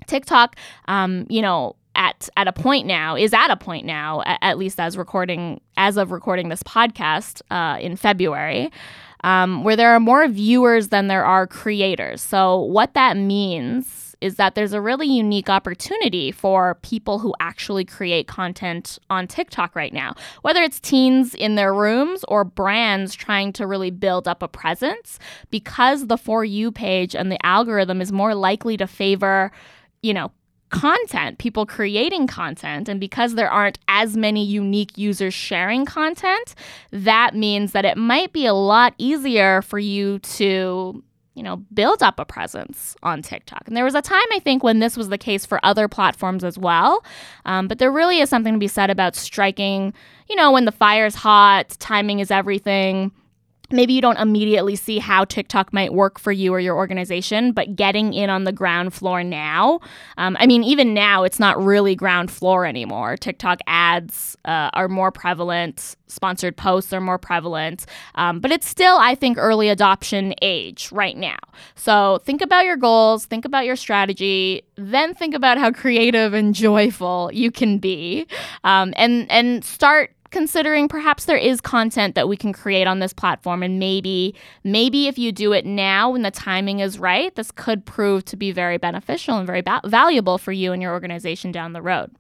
TikTok, 0.07 0.55
um, 0.87 1.25
you 1.29 1.41
know, 1.41 1.75
at 1.95 2.29
at 2.37 2.47
a 2.47 2.53
point 2.53 2.87
now 2.87 3.15
is 3.15 3.33
at 3.33 3.49
a 3.49 3.55
point 3.55 3.85
now 3.85 4.21
at, 4.21 4.39
at 4.41 4.57
least 4.57 4.79
as 4.79 4.97
recording 4.97 5.61
as 5.77 5.97
of 5.97 6.11
recording 6.11 6.49
this 6.49 6.63
podcast 6.63 7.41
uh, 7.51 7.77
in 7.79 7.95
February. 7.95 8.71
Um, 9.25 9.63
where 9.63 9.77
there 9.77 9.91
are 9.91 10.01
more 10.01 10.27
viewers 10.27 10.89
than 10.89 11.07
there 11.07 11.23
are 11.23 11.47
creators. 11.47 12.21
So, 12.21 12.59
what 12.59 12.93
that 12.93 13.15
means 13.15 14.03
is 14.23 14.37
that 14.37 14.55
there's 14.55 14.71
a 14.71 14.79
really 14.79 15.05
unique 15.05 15.49
opportunity 15.49 16.31
for 16.31 16.75
people 16.75 17.19
who 17.19 17.35
actually 17.41 17.83
create 17.83 18.25
content 18.25 18.97
on 19.09 19.27
TikTok 19.27 19.75
right 19.75 19.93
now, 19.93 20.15
whether 20.43 20.61
it's 20.61 20.79
teens 20.79 21.35
in 21.35 21.55
their 21.55 21.73
rooms 21.73 22.23
or 22.29 22.45
brands 22.45 23.13
trying 23.13 23.51
to 23.51 23.67
really 23.67 23.91
build 23.91 24.25
up 24.25 24.41
a 24.41 24.47
presence, 24.47 25.19
because 25.51 26.07
the 26.07 26.17
For 26.17 26.45
You 26.45 26.71
page 26.71 27.15
and 27.15 27.29
the 27.29 27.45
algorithm 27.45 28.01
is 28.01 28.13
more 28.13 28.33
likely 28.33 28.77
to 28.77 28.87
favor, 28.87 29.51
you 30.01 30.13
know, 30.13 30.31
content, 30.73 31.37
people 31.37 31.65
creating 31.65 32.27
content. 32.27 32.89
And 32.89 32.99
because 32.99 33.35
there 33.35 33.49
aren't 33.49 33.79
as 33.87 34.17
many 34.17 34.43
unique 34.43 34.97
users 34.97 35.33
sharing 35.33 35.85
content, 35.85 36.55
that 36.91 37.35
means 37.35 37.71
that 37.71 37.85
it 37.85 37.95
might 37.95 38.33
be 38.33 38.45
a 38.45 38.53
lot 38.53 38.93
easier 38.97 39.61
for 39.61 39.79
you 39.79 40.19
to 40.19 41.01
you 41.35 41.41
know, 41.41 41.57
build 41.73 42.03
up 42.03 42.19
a 42.19 42.25
presence 42.25 42.95
on 43.01 43.21
TikTok. 43.23 43.63
And 43.65 43.75
there 43.75 43.83
was 43.83 43.95
a 43.95 44.03
time, 44.03 44.21
I 44.31 44.39
think, 44.39 44.63
when 44.63 44.79
this 44.79 44.95
was 44.95 45.09
the 45.09 45.17
case 45.17 45.47
for 45.47 45.59
other 45.63 45.87
platforms 45.87 46.43
as 46.43 46.59
well. 46.59 47.03
Um, 47.45 47.67
but 47.67 47.79
there 47.79 47.91
really 47.91 48.19
is 48.19 48.29
something 48.29 48.53
to 48.53 48.59
be 48.59 48.67
said 48.67 48.91
about 48.91 49.15
striking, 49.15 49.95
you 50.29 50.35
know, 50.35 50.51
when 50.51 50.65
the 50.65 50.71
fire's 50.71 51.15
hot, 51.15 51.69
timing 51.79 52.19
is 52.19 52.29
everything 52.29 53.11
maybe 53.73 53.93
you 53.93 54.01
don't 54.01 54.17
immediately 54.17 54.75
see 54.75 54.99
how 54.99 55.25
TikTok 55.25 55.73
might 55.73 55.93
work 55.93 56.19
for 56.19 56.31
you 56.31 56.53
or 56.53 56.59
your 56.59 56.75
organization, 56.75 57.51
but 57.51 57.75
getting 57.75 58.13
in 58.13 58.29
on 58.29 58.43
the 58.43 58.51
ground 58.51 58.93
floor 58.93 59.23
now. 59.23 59.79
Um, 60.17 60.37
I 60.39 60.45
mean, 60.45 60.63
even 60.63 60.93
now, 60.93 61.23
it's 61.23 61.39
not 61.39 61.61
really 61.61 61.95
ground 61.95 62.31
floor 62.31 62.65
anymore. 62.65 63.17
TikTok 63.17 63.59
ads 63.67 64.37
uh, 64.45 64.69
are 64.73 64.87
more 64.87 65.11
prevalent, 65.11 65.95
sponsored 66.07 66.55
posts 66.55 66.93
are 66.93 67.01
more 67.01 67.17
prevalent, 67.17 67.85
um, 68.15 68.39
but 68.39 68.51
it's 68.51 68.67
still, 68.67 68.97
I 68.99 69.15
think, 69.15 69.37
early 69.37 69.69
adoption 69.69 70.35
age 70.41 70.91
right 70.91 71.17
now. 71.17 71.37
So 71.75 72.19
think 72.23 72.41
about 72.41 72.65
your 72.65 72.77
goals, 72.77 73.25
think 73.25 73.45
about 73.45 73.65
your 73.65 73.75
strategy, 73.75 74.63
then 74.75 75.13
think 75.13 75.33
about 75.33 75.57
how 75.57 75.71
creative 75.71 76.33
and 76.33 76.53
joyful 76.53 77.29
you 77.33 77.51
can 77.51 77.79
be, 77.79 78.27
um, 78.63 78.93
and 78.95 79.29
and 79.31 79.63
start 79.65 80.12
considering 80.33 80.89
perhaps 80.89 81.25
there 81.25 81.37
is 81.37 81.61
content 81.61 82.15
that 82.15 82.27
we 82.27 82.35
can 82.35 82.51
create 82.51 82.87
on 82.87 82.99
this 82.99 83.13
platform 83.13 83.63
and 83.63 83.79
maybe 83.79 84.35
maybe 84.63 85.07
if 85.07 85.17
you 85.17 85.31
do 85.31 85.53
it 85.53 85.65
now 85.65 86.09
when 86.09 86.23
the 86.23 86.31
timing 86.31 86.79
is 86.79 86.99
right 86.99 87.35
this 87.35 87.51
could 87.51 87.85
prove 87.85 88.25
to 88.25 88.35
be 88.35 88.51
very 88.51 88.77
beneficial 88.77 89.37
and 89.37 89.47
very 89.47 89.61
ba- 89.61 89.81
valuable 89.85 90.37
for 90.37 90.51
you 90.51 90.73
and 90.73 90.81
your 90.81 90.91
organization 90.91 91.51
down 91.51 91.71
the 91.71 91.81
road 91.81 92.11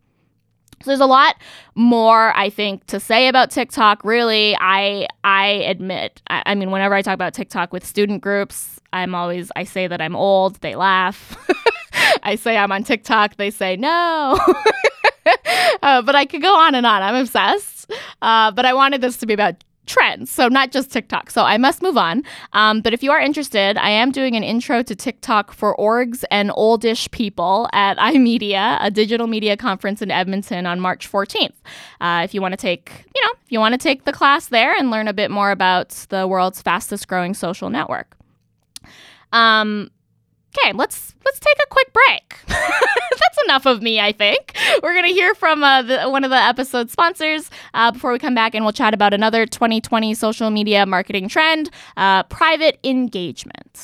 so 0.83 0.91
there's 0.91 0.99
a 0.99 1.05
lot 1.05 1.35
more 1.75 2.35
I 2.37 2.49
think 2.49 2.85
to 2.87 2.99
say 2.99 3.29
about 3.29 3.51
TikTok. 3.51 4.03
Really, 4.03 4.57
I 4.59 5.07
I 5.23 5.45
admit, 5.45 6.21
I, 6.27 6.43
I, 6.45 6.55
mean, 6.55 6.71
whenever 6.71 6.93
I 6.93 7.01
talk 7.01 7.13
about 7.13 7.33
TikTok 7.33 7.71
with 7.71 7.85
student 7.85 8.21
groups, 8.21 8.81
I'm 8.91 9.15
always 9.15 9.49
I 9.55 9.63
say 9.63 9.87
that 9.87 10.01
I'm 10.01 10.13
old. 10.13 10.55
They 10.55 10.75
laugh. 10.75 11.37
I 12.23 12.35
say 12.35 12.57
I'm 12.57 12.73
on 12.73 12.83
TikTok. 12.83 13.37
They 13.37 13.49
say 13.49 13.77
no. 13.77 14.37
uh, 15.83 16.01
but 16.01 16.15
I 16.15 16.25
could 16.25 16.41
go 16.41 16.53
on 16.53 16.75
and 16.75 16.85
on. 16.85 17.01
I'm 17.01 17.15
obsessed. 17.15 17.72
Uh, 18.23 18.49
but 18.51 18.65
I 18.65 18.73
wanted 18.73 19.01
this 19.01 19.17
to 19.17 19.25
be 19.27 19.33
about 19.33 19.63
trends, 19.85 20.31
so 20.31 20.47
not 20.47 20.71
just 20.71 20.91
TikTok. 20.91 21.29
So 21.29 21.43
I 21.43 21.57
must 21.57 21.81
move 21.81 21.97
on. 21.97 22.23
Um, 22.53 22.81
but 22.81 22.93
if 22.93 23.03
you 23.03 23.11
are 23.11 23.19
interested, 23.19 23.77
I 23.77 23.89
am 23.89 24.11
doing 24.11 24.35
an 24.35 24.43
intro 24.43 24.81
to 24.81 24.95
TikTok 24.95 25.51
for 25.53 25.75
orgs 25.75 26.23
and 26.31 26.49
oldish 26.51 27.11
people 27.11 27.69
at 27.73 27.97
iMedia, 27.97 28.77
a 28.79 28.89
digital 28.89 29.27
media 29.27 29.57
conference 29.57 30.01
in 30.01 30.09
Edmonton 30.09 30.65
on 30.65 30.79
March 30.79 31.11
14th. 31.11 31.51
Uh, 31.99 32.21
if 32.23 32.33
you 32.33 32.41
want 32.41 32.53
to 32.53 32.57
take, 32.57 33.05
you 33.13 33.21
know, 33.23 33.31
if 33.43 33.51
you 33.51 33.59
want 33.59 33.73
to 33.73 33.77
take 33.77 34.05
the 34.05 34.13
class 34.13 34.47
there 34.47 34.73
and 34.73 34.89
learn 34.89 35.07
a 35.07 35.13
bit 35.13 35.29
more 35.29 35.51
about 35.51 35.89
the 36.09 36.27
world's 36.27 36.61
fastest 36.61 37.07
growing 37.07 37.33
social 37.33 37.69
network. 37.69 38.15
Um, 39.33 39.89
Okay, 40.57 40.73
let's 40.73 41.15
let's 41.25 41.39
take 41.39 41.57
a 41.63 41.67
quick 41.69 41.91
break. 41.93 42.37
That's 42.47 43.43
enough 43.45 43.65
of 43.65 43.81
me, 43.81 43.99
I 43.99 44.11
think. 44.11 44.55
We're 44.81 44.93
gonna 44.93 45.07
hear 45.07 45.33
from 45.33 45.63
uh, 45.63 45.81
the, 45.81 46.09
one 46.09 46.23
of 46.23 46.29
the 46.29 46.37
episode 46.37 46.91
sponsors 46.91 47.49
uh, 47.73 47.91
before 47.91 48.11
we 48.11 48.19
come 48.19 48.35
back, 48.35 48.53
and 48.53 48.63
we'll 48.63 48.73
chat 48.73 48.93
about 48.93 49.13
another 49.13 49.45
2020 49.45 50.13
social 50.13 50.49
media 50.49 50.85
marketing 50.85 51.27
trend: 51.27 51.69
uh, 51.97 52.23
private 52.23 52.79
engagement. 52.83 53.83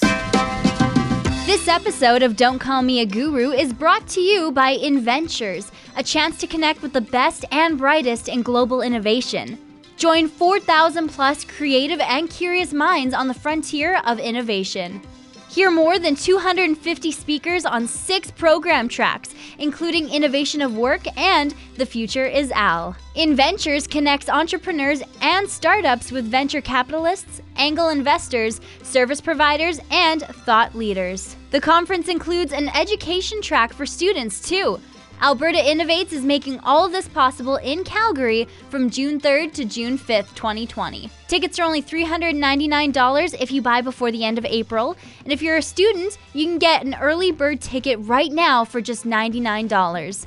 This 1.45 1.67
episode 1.67 2.21
of 2.21 2.35
Don't 2.35 2.59
Call 2.59 2.83
Me 2.83 2.99
a 2.99 3.05
Guru 3.07 3.49
is 3.49 3.73
brought 3.73 4.07
to 4.09 4.21
you 4.21 4.51
by 4.51 4.69
Inventures, 4.69 5.71
a 5.95 6.03
chance 6.03 6.37
to 6.37 6.45
connect 6.45 6.83
with 6.83 6.93
the 6.93 7.01
best 7.01 7.43
and 7.51 7.75
brightest 7.75 8.29
in 8.29 8.43
global 8.43 8.83
innovation. 8.83 9.57
Join 9.97 10.27
4,000 10.27 11.09
plus 11.09 11.43
creative 11.43 11.99
and 12.01 12.29
curious 12.29 12.71
minds 12.71 13.15
on 13.15 13.27
the 13.27 13.33
frontier 13.33 13.99
of 14.05 14.19
innovation. 14.19 15.01
Hear 15.49 15.71
more 15.71 15.97
than 15.97 16.13
250 16.13 17.11
speakers 17.11 17.65
on 17.65 17.87
six 17.87 18.29
program 18.29 18.87
tracks, 18.87 19.33
including 19.57 20.07
Innovation 20.07 20.61
of 20.61 20.77
Work 20.77 21.01
and 21.17 21.55
The 21.75 21.87
Future 21.87 22.27
is 22.27 22.51
AI. 22.51 22.93
InVentures 23.15 23.89
connects 23.89 24.29
entrepreneurs 24.29 25.01
and 25.21 25.49
startups 25.49 26.11
with 26.11 26.29
venture 26.29 26.61
capitalists, 26.61 27.41
angel 27.57 27.89
investors, 27.89 28.61
service 28.83 29.21
providers, 29.21 29.79
and 29.89 30.21
thought 30.21 30.75
leaders. 30.75 31.35
The 31.49 31.59
conference 31.59 32.09
includes 32.09 32.53
an 32.53 32.69
education 32.69 33.41
track 33.41 33.73
for 33.73 33.87
students, 33.87 34.47
too 34.47 34.79
Alberta 35.21 35.57
Innovates 35.57 36.13
is 36.13 36.23
making 36.23 36.59
all 36.61 36.85
of 36.85 36.93
this 36.93 37.09
possible 37.09 37.57
in 37.57 37.83
Calgary 37.83 38.47
from 38.69 38.89
June 38.89 39.19
3rd 39.19 39.51
to 39.53 39.65
June 39.65 39.97
5th, 39.97 40.33
2020. 40.33 41.09
Tickets 41.27 41.59
are 41.59 41.63
only 41.63 41.81
$399 41.81 43.35
if 43.41 43.51
you 43.51 43.61
buy 43.61 43.81
before 43.81 44.11
the 44.11 44.23
end 44.23 44.37
of 44.37 44.45
April, 44.45 44.95
and 45.25 45.33
if 45.33 45.41
you're 45.41 45.57
a 45.57 45.61
student, 45.61 46.17
you 46.33 46.45
can 46.45 46.57
get 46.57 46.85
an 46.85 46.95
early 47.01 47.33
bird 47.33 47.59
ticket 47.59 47.99
right 48.03 48.31
now 48.31 48.63
for 48.63 48.79
just 48.79 49.05
$99. 49.05 50.25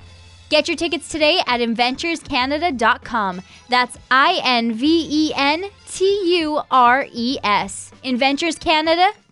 Get 0.51 0.69
your 0.69 0.77
tickets 0.77 1.09
today 1.09 1.41
at 1.47 1.61
inventurescanada.com. 1.61 3.41
That's 3.71 3.97
I 4.11 4.41
N 4.45 4.75
V 4.75 5.07
E 5.11 5.33
N 5.35 5.71
T 5.89 6.39
U 6.41 6.61
R 6.71 7.07
E 7.11 7.39
S. 7.43 7.91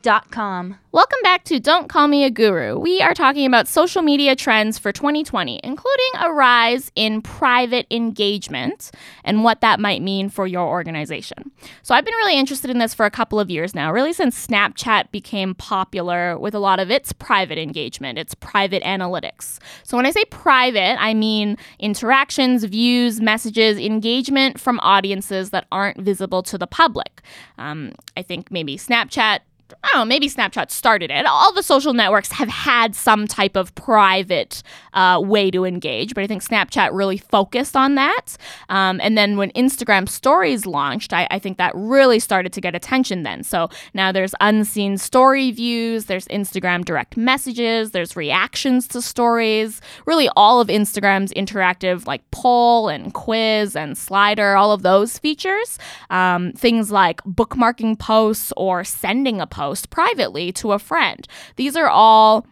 Inventurescanada.com. 0.02 0.78
Welcome 0.92 1.18
back 1.22 1.44
to 1.44 1.60
Don't 1.60 1.88
Call 1.88 2.08
Me 2.08 2.24
a 2.24 2.30
Guru. 2.30 2.78
We 2.78 3.00
are 3.00 3.14
talking 3.14 3.46
about 3.46 3.68
social 3.68 4.02
media 4.02 4.34
trends 4.34 4.78
for 4.78 4.92
2020, 4.92 5.60
including 5.62 6.10
a 6.20 6.32
rise 6.32 6.90
in 6.96 7.22
private 7.22 7.86
engagement 7.90 8.90
and 9.24 9.44
what 9.44 9.60
that 9.60 9.78
might 9.78 10.02
mean 10.02 10.28
for 10.28 10.46
your 10.46 10.66
organization. 10.66 11.52
So, 11.82 11.94
I've 11.94 12.04
been 12.04 12.14
really 12.14 12.36
interested 12.36 12.70
in 12.70 12.78
this 12.78 12.92
for 12.92 13.06
a 13.06 13.10
couple 13.10 13.38
of 13.38 13.50
years 13.50 13.74
now, 13.74 13.92
really 13.92 14.12
since 14.12 14.46
Snapchat 14.46 15.10
became 15.12 15.54
popular 15.54 16.36
with 16.38 16.54
a 16.54 16.58
lot 16.58 16.80
of 16.80 16.90
its 16.90 17.12
private 17.12 17.58
engagement, 17.58 18.18
its 18.18 18.34
private 18.34 18.82
analytics. 18.82 19.58
So, 19.84 19.96
when 19.96 20.06
I 20.06 20.10
say 20.10 20.24
private, 20.26 21.00
I 21.00 21.14
mean 21.14 21.56
interactions, 21.78 22.64
views, 22.64 23.20
messages, 23.20 23.78
engagement 23.78 24.58
from 24.58 24.80
audiences 24.80 25.50
that 25.50 25.66
aren't 25.70 26.00
visible 26.00 26.42
to 26.44 26.58
the 26.58 26.66
public. 26.66 27.22
Um, 27.58 27.92
I 28.16 28.22
think 28.22 28.50
maybe 28.50 28.76
Snapchat 28.76 29.40
I 29.84 29.88
don't 29.92 30.00
know, 30.00 30.04
maybe 30.04 30.28
Snapchat 30.28 30.70
started 30.70 31.10
it. 31.10 31.26
All 31.26 31.52
the 31.52 31.62
social 31.62 31.94
networks 31.94 32.32
have 32.32 32.48
had 32.48 32.94
some 32.94 33.26
type 33.26 33.56
of 33.56 33.74
private 33.74 34.62
uh, 34.92 35.20
way 35.22 35.50
to 35.50 35.64
engage, 35.64 36.14
but 36.14 36.24
I 36.24 36.26
think 36.26 36.42
Snapchat 36.42 36.90
really 36.92 37.18
focused 37.18 37.76
on 37.76 37.94
that. 37.94 38.36
Um, 38.68 39.00
and 39.02 39.16
then 39.16 39.36
when 39.36 39.50
Instagram 39.52 40.08
stories 40.08 40.66
launched, 40.66 41.12
I, 41.12 41.26
I, 41.30 41.38
think 41.38 41.58
that 41.58 41.72
really 41.74 42.18
started 42.18 42.52
to 42.52 42.60
get 42.60 42.74
attention 42.74 43.22
then. 43.22 43.42
So 43.42 43.70
now 43.94 44.12
there's 44.12 44.34
unseen 44.40 44.98
story 44.98 45.50
views, 45.52 46.06
there's 46.06 46.26
Instagram 46.28 46.84
direct 46.84 47.16
messages, 47.16 47.92
there's 47.92 48.16
reactions 48.16 48.88
to 48.88 49.00
stories, 49.00 49.80
really 50.06 50.28
all 50.36 50.60
of 50.60 50.68
Instagram's 50.68 51.32
interactive 51.34 52.06
like 52.06 52.28
poll 52.30 52.88
and 52.88 53.14
quiz 53.14 53.76
and 53.76 53.96
slider, 53.96 54.56
all 54.56 54.72
of 54.72 54.82
those 54.82 55.18
features. 55.18 55.78
Um, 56.10 56.52
things 56.52 56.90
like 56.90 57.22
bookmarking 57.22 57.98
posts 57.98 58.52
or 58.56 58.84
sending 58.84 59.40
a 59.40 59.46
post 59.46 59.59
post 59.60 59.90
privately 59.90 60.50
to 60.52 60.72
a 60.72 60.78
friend. 60.78 61.28
These 61.56 61.76
are 61.76 61.86
all 61.86 62.46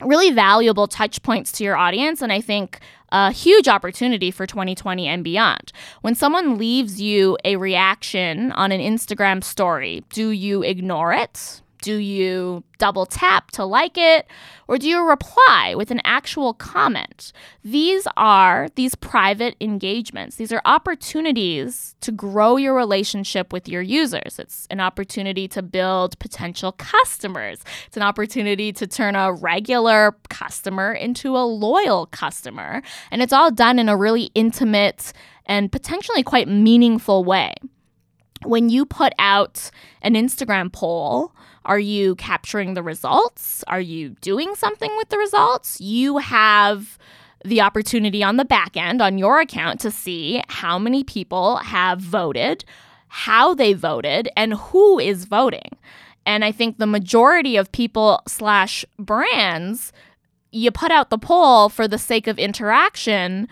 really 0.00 0.30
valuable 0.30 0.86
touch 0.86 1.22
points 1.22 1.52
to 1.52 1.64
your 1.64 1.76
audience. 1.76 2.22
And 2.22 2.32
I 2.32 2.40
think 2.40 2.80
a 3.12 3.30
huge 3.30 3.68
opportunity 3.68 4.30
for 4.30 4.46
2020 4.46 5.06
and 5.06 5.22
beyond. 5.22 5.72
When 6.00 6.14
someone 6.14 6.56
leaves 6.56 7.02
you 7.02 7.36
a 7.44 7.56
reaction 7.56 8.52
on 8.52 8.72
an 8.72 8.80
Instagram 8.80 9.44
story, 9.44 10.04
do 10.10 10.30
you 10.30 10.62
ignore 10.62 11.12
it? 11.12 11.60
Do 11.82 11.96
you 11.96 12.64
double 12.78 13.06
tap 13.06 13.50
to 13.52 13.64
like 13.64 13.96
it? 13.96 14.26
Or 14.66 14.78
do 14.78 14.88
you 14.88 15.06
reply 15.06 15.74
with 15.76 15.90
an 15.90 16.00
actual 16.04 16.54
comment? 16.54 17.32
These 17.64 18.06
are 18.16 18.68
these 18.74 18.94
private 18.94 19.56
engagements. 19.60 20.36
These 20.36 20.52
are 20.52 20.62
opportunities 20.64 21.94
to 22.00 22.12
grow 22.12 22.56
your 22.56 22.74
relationship 22.74 23.52
with 23.52 23.68
your 23.68 23.82
users. 23.82 24.38
It's 24.38 24.66
an 24.70 24.80
opportunity 24.80 25.48
to 25.48 25.62
build 25.62 26.18
potential 26.18 26.72
customers. 26.72 27.60
It's 27.86 27.96
an 27.96 28.02
opportunity 28.02 28.72
to 28.72 28.86
turn 28.86 29.16
a 29.16 29.32
regular 29.32 30.16
customer 30.28 30.92
into 30.92 31.36
a 31.36 31.44
loyal 31.46 32.06
customer. 32.06 32.82
And 33.10 33.22
it's 33.22 33.32
all 33.32 33.50
done 33.50 33.78
in 33.78 33.88
a 33.88 33.96
really 33.96 34.30
intimate 34.34 35.12
and 35.46 35.72
potentially 35.72 36.22
quite 36.22 36.46
meaningful 36.48 37.24
way. 37.24 37.54
When 38.44 38.68
you 38.68 38.86
put 38.86 39.12
out 39.18 39.70
an 40.02 40.14
Instagram 40.14 40.72
poll, 40.72 41.34
are 41.68 41.78
you 41.78 42.16
capturing 42.16 42.72
the 42.72 42.82
results? 42.82 43.62
Are 43.68 43.80
you 43.80 44.16
doing 44.22 44.54
something 44.54 44.90
with 44.96 45.10
the 45.10 45.18
results? 45.18 45.80
You 45.80 46.16
have 46.16 46.98
the 47.44 47.60
opportunity 47.60 48.24
on 48.24 48.38
the 48.38 48.44
back 48.44 48.76
end 48.76 49.02
on 49.02 49.18
your 49.18 49.38
account 49.38 49.78
to 49.80 49.90
see 49.90 50.42
how 50.48 50.78
many 50.78 51.04
people 51.04 51.56
have 51.58 52.00
voted, 52.00 52.64
how 53.08 53.54
they 53.54 53.74
voted, 53.74 54.30
and 54.34 54.54
who 54.54 54.98
is 54.98 55.26
voting. 55.26 55.76
And 56.24 56.42
I 56.42 56.52
think 56.52 56.78
the 56.78 56.86
majority 56.86 57.56
of 57.56 57.70
people 57.70 58.22
slash 58.26 58.84
brands, 58.98 59.92
you 60.50 60.70
put 60.70 60.90
out 60.90 61.10
the 61.10 61.18
poll 61.18 61.68
for 61.68 61.86
the 61.86 61.98
sake 61.98 62.26
of 62.26 62.38
interaction 62.38 63.46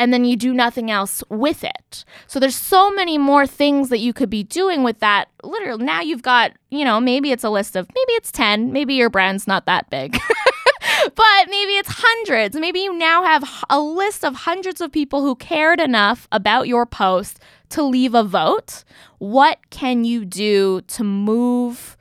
and 0.00 0.14
then 0.14 0.24
you 0.24 0.34
do 0.34 0.54
nothing 0.54 0.90
else 0.90 1.22
with 1.28 1.62
it. 1.62 2.06
So 2.26 2.40
there's 2.40 2.56
so 2.56 2.90
many 2.90 3.18
more 3.18 3.46
things 3.46 3.90
that 3.90 3.98
you 3.98 4.14
could 4.14 4.30
be 4.30 4.42
doing 4.42 4.82
with 4.82 4.98
that. 5.00 5.28
Literally, 5.44 5.84
now 5.84 6.00
you've 6.00 6.22
got, 6.22 6.52
you 6.70 6.86
know, 6.86 7.00
maybe 7.00 7.32
it's 7.32 7.44
a 7.44 7.50
list 7.50 7.76
of 7.76 7.86
maybe 7.94 8.12
it's 8.14 8.32
10, 8.32 8.72
maybe 8.72 8.94
your 8.94 9.10
brand's 9.10 9.46
not 9.46 9.66
that 9.66 9.90
big. 9.90 10.12
but 11.14 11.48
maybe 11.50 11.72
it's 11.72 11.90
hundreds. 11.92 12.56
Maybe 12.56 12.80
you 12.80 12.94
now 12.94 13.24
have 13.24 13.44
a 13.68 13.78
list 13.78 14.24
of 14.24 14.34
hundreds 14.34 14.80
of 14.80 14.90
people 14.90 15.20
who 15.20 15.36
cared 15.36 15.80
enough 15.80 16.26
about 16.32 16.66
your 16.66 16.86
post 16.86 17.38
to 17.68 17.82
leave 17.82 18.14
a 18.14 18.24
vote. 18.24 18.84
What 19.18 19.58
can 19.68 20.04
you 20.04 20.24
do 20.24 20.80
to 20.80 21.04
move, 21.04 21.98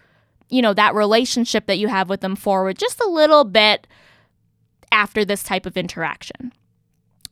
you 0.47 0.61
know, 0.61 0.73
that 0.73 0.95
relationship 0.95 1.65
that 1.65 1.79
you 1.79 1.89
have 1.89 2.07
with 2.07 2.21
them 2.21 2.37
forward 2.37 2.79
just 2.79 3.01
a 3.01 3.09
little 3.09 3.43
bit 3.43 3.87
after 4.89 5.25
this 5.25 5.43
type 5.43 5.65
of 5.65 5.75
interaction? 5.75 6.53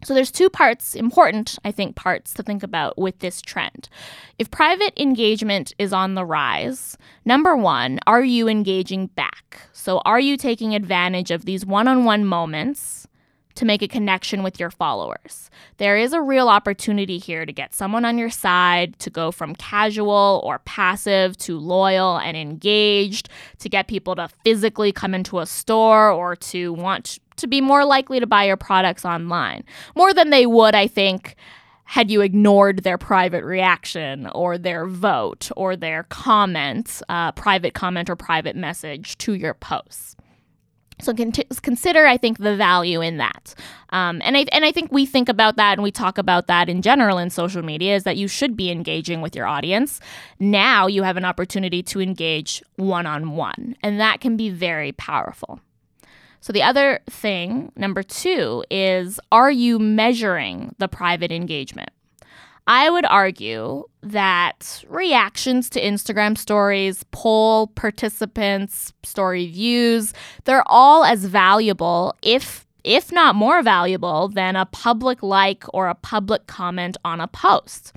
So 0.04 0.14
there's 0.14 0.32
two 0.32 0.50
parts, 0.50 0.94
important, 0.94 1.58
I 1.66 1.72
think, 1.72 1.96
parts 1.96 2.34
to 2.36 2.44
think 2.44 2.62
about 2.62 2.98
with 2.98 3.20
this 3.20 3.42
trend. 3.42 3.90
If 4.38 4.52
private 4.52 4.94
engagement 5.02 5.74
is 5.80 5.92
on 5.92 6.14
the 6.14 6.24
rise, 6.26 6.98
number 7.26 7.58
one, 7.58 8.00
are 8.06 8.24
you 8.24 8.48
engaging 8.48 9.08
back? 9.08 9.62
So 9.74 10.00
are 10.06 10.20
you 10.20 10.38
taking 10.38 10.76
advantage 10.76 11.32
of 11.32 11.46
these 11.46 11.66
one 11.66 11.88
on 11.88 12.06
one 12.06 12.26
moments 12.26 13.08
to 13.56 13.66
make 13.66 13.82
a 13.82 13.88
connection 13.88 14.44
with 14.44 14.60
your 14.60 14.70
followers? 14.70 15.50
There 15.78 15.98
is 15.98 16.14
a 16.14 16.22
real 16.22 16.48
opportunity 16.48 17.18
here 17.18 17.44
to 17.44 17.52
get 17.52 17.74
someone 17.74 18.06
on 18.06 18.20
your 18.20 18.30
side, 18.30 19.00
to 19.00 19.10
go 19.10 19.32
from 19.32 19.56
casual 19.56 20.42
or 20.44 20.60
passive 20.60 21.36
to 21.38 21.58
loyal 21.58 22.18
and 22.18 22.38
engaged, 22.38 23.30
to 23.58 23.68
get 23.68 23.88
people 23.88 24.16
to 24.16 24.30
physically 24.44 24.92
come 24.92 25.16
into 25.16 25.40
a 25.40 25.48
store 25.48 26.12
or 26.12 26.36
to 26.36 26.74
want 26.74 27.18
to 27.38 27.48
be 27.48 27.62
more 27.62 27.86
likely 27.86 28.20
to 28.20 28.28
buy 28.28 28.44
your 28.44 28.58
products 28.58 29.06
online. 29.06 29.64
More 29.96 30.14
than 30.14 30.30
they 30.30 30.46
would, 30.46 30.76
I 30.76 30.88
think, 30.88 31.36
had 31.86 32.12
you 32.12 32.20
ignored 32.22 32.84
their 32.84 32.98
private 32.98 33.46
reaction 33.46 34.28
or 34.36 34.58
their 34.58 34.86
vote 34.86 35.50
or 35.56 35.78
their 35.78 36.04
comment, 36.04 37.02
uh, 37.08 37.32
private 37.32 37.74
comment 37.74 38.10
or 38.10 38.16
private 38.18 38.58
message 38.58 39.18
to 39.20 39.34
your 39.34 39.54
posts. 39.54 40.18
So 41.00 41.14
consider, 41.14 42.08
I 42.08 42.18
think, 42.18 42.40
the 42.40 42.58
value 42.58 43.02
in 43.02 43.18
that, 43.18 43.54
um, 43.92 44.20
and 44.24 44.36
I 44.36 44.46
and 44.52 44.66
I 44.66 44.72
think 44.72 44.92
we 44.92 45.06
think 45.06 45.30
about 45.30 45.56
that 45.58 45.74
and 45.74 45.84
we 45.84 45.92
talk 45.92 46.18
about 46.18 46.48
that 46.48 46.70
in 46.70 46.82
general 46.82 47.20
in 47.20 47.30
social 47.30 47.62
media 47.62 47.96
is 47.96 48.04
that 48.04 48.18
you 48.18 48.28
should 48.28 48.58
be 48.58 48.72
engaging 48.72 49.22
with 49.22 49.36
your 49.36 49.46
audience. 49.46 50.00
Now 50.40 50.88
you 50.88 51.04
have 51.04 51.16
an 51.16 51.24
opportunity 51.24 51.84
to 51.84 52.02
engage 52.02 52.64
one 52.78 53.06
on 53.06 53.36
one, 53.36 53.76
and 53.84 54.00
that 54.00 54.22
can 54.22 54.38
be 54.38 54.50
very 54.50 54.92
powerful. 54.92 55.62
So, 56.48 56.54
the 56.54 56.64
other 56.64 57.02
thing, 57.10 57.74
number 57.76 58.04
two, 58.04 58.64
is 58.72 59.20
are 59.34 59.52
you 59.52 59.80
measuring 59.80 60.74
the 60.78 60.88
private 60.88 61.30
engagement? 61.30 61.90
I 62.68 62.90
would 62.90 63.04
argue 63.04 63.84
that 64.02 64.82
reactions 64.88 65.70
to 65.72 65.82
Instagram 65.82 66.38
stories, 66.38 67.04
poll 67.12 67.68
participants, 67.68 68.94
story 69.04 69.48
views, 69.48 70.14
they're 70.46 70.64
all 70.68 71.04
as 71.04 71.26
valuable, 71.26 72.16
if 72.22 72.66
if 72.86 73.12
not 73.12 73.36
more 73.36 73.62
valuable, 73.62 74.30
than 74.30 74.56
a 74.56 74.68
public 74.68 75.22
like 75.22 75.66
or 75.74 75.90
a 75.90 75.96
public 75.96 76.48
comment 76.48 76.96
on 77.04 77.20
a 77.20 77.28
post. 77.28 77.92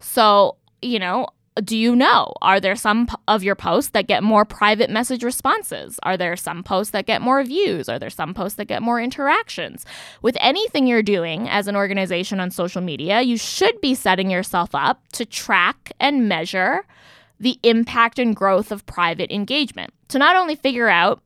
So, 0.00 0.56
you 0.80 0.98
know, 0.98 1.28
do 1.62 1.76
you 1.76 1.94
know? 1.94 2.32
Are 2.40 2.60
there 2.60 2.76
some 2.76 3.08
of 3.28 3.42
your 3.42 3.54
posts 3.54 3.90
that 3.90 4.06
get 4.06 4.22
more 4.22 4.44
private 4.44 4.88
message 4.88 5.22
responses? 5.22 6.00
Are 6.02 6.16
there 6.16 6.36
some 6.36 6.62
posts 6.62 6.92
that 6.92 7.06
get 7.06 7.20
more 7.20 7.42
views? 7.44 7.88
Are 7.88 7.98
there 7.98 8.10
some 8.10 8.32
posts 8.32 8.56
that 8.56 8.66
get 8.66 8.82
more 8.82 9.00
interactions? 9.00 9.84
With 10.22 10.36
anything 10.40 10.86
you're 10.86 11.02
doing 11.02 11.48
as 11.48 11.68
an 11.68 11.76
organization 11.76 12.40
on 12.40 12.50
social 12.50 12.80
media, 12.80 13.20
you 13.20 13.36
should 13.36 13.80
be 13.80 13.94
setting 13.94 14.30
yourself 14.30 14.74
up 14.74 15.06
to 15.12 15.26
track 15.26 15.92
and 16.00 16.28
measure 16.28 16.86
the 17.38 17.58
impact 17.62 18.18
and 18.18 18.34
growth 18.34 18.72
of 18.72 18.86
private 18.86 19.30
engagement 19.30 19.92
to 20.08 20.18
not 20.18 20.36
only 20.36 20.54
figure 20.54 20.88
out 20.88 21.20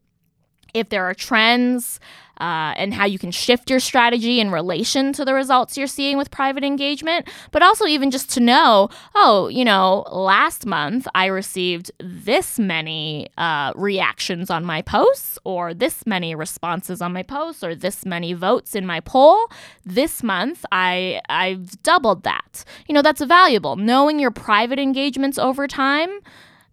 if 0.75 0.89
there 0.89 1.05
are 1.05 1.15
trends, 1.15 2.01
uh, 2.41 2.75
and 2.77 2.95
how 2.95 3.05
you 3.05 3.19
can 3.19 3.31
shift 3.31 3.71
your 3.71 3.81
strategy 3.81 4.41
in 4.41 4.51
relation 4.51 5.13
to 5.13 5.25
the 5.25 5.35
results 5.35 5.77
you're 5.77 5.87
seeing 5.87 6.17
with 6.17 6.31
private 6.31 6.65
engagement, 6.65 7.29
but 7.51 7.63
also 7.63 7.87
even 7.87 8.11
just 8.11 8.31
to 8.31 8.41
know, 8.41 8.89
oh, 9.15 9.49
you 9.49 9.65
know, 9.65 10.05
last 10.11 10.67
month 10.67 11.07
I 11.15 11.27
received 11.27 11.91
this 11.99 12.59
many 12.59 13.29
uh, 13.39 13.73
reactions 13.75 14.51
on 14.51 14.65
my 14.65 14.83
posts, 14.83 15.39
or 15.45 15.75
this 15.75 16.07
many 16.07 16.35
responses 16.35 17.01
on 17.01 17.13
my 17.13 17.23
posts, 17.23 17.63
or 17.63 17.75
this 17.75 18.05
many 18.05 18.33
votes 18.33 18.75
in 18.75 18.87
my 18.87 19.01
poll. 19.01 19.49
This 19.85 20.23
month 20.23 20.65
I 20.73 21.21
I've 21.29 21.83
doubled 21.83 22.23
that. 22.25 22.65
You 22.87 22.95
know, 22.95 23.03
that's 23.03 23.23
valuable. 23.23 23.77
Knowing 23.77 24.19
your 24.19 24.31
private 24.31 24.79
engagements 24.79 25.39
over 25.39 25.67
time 25.67 26.21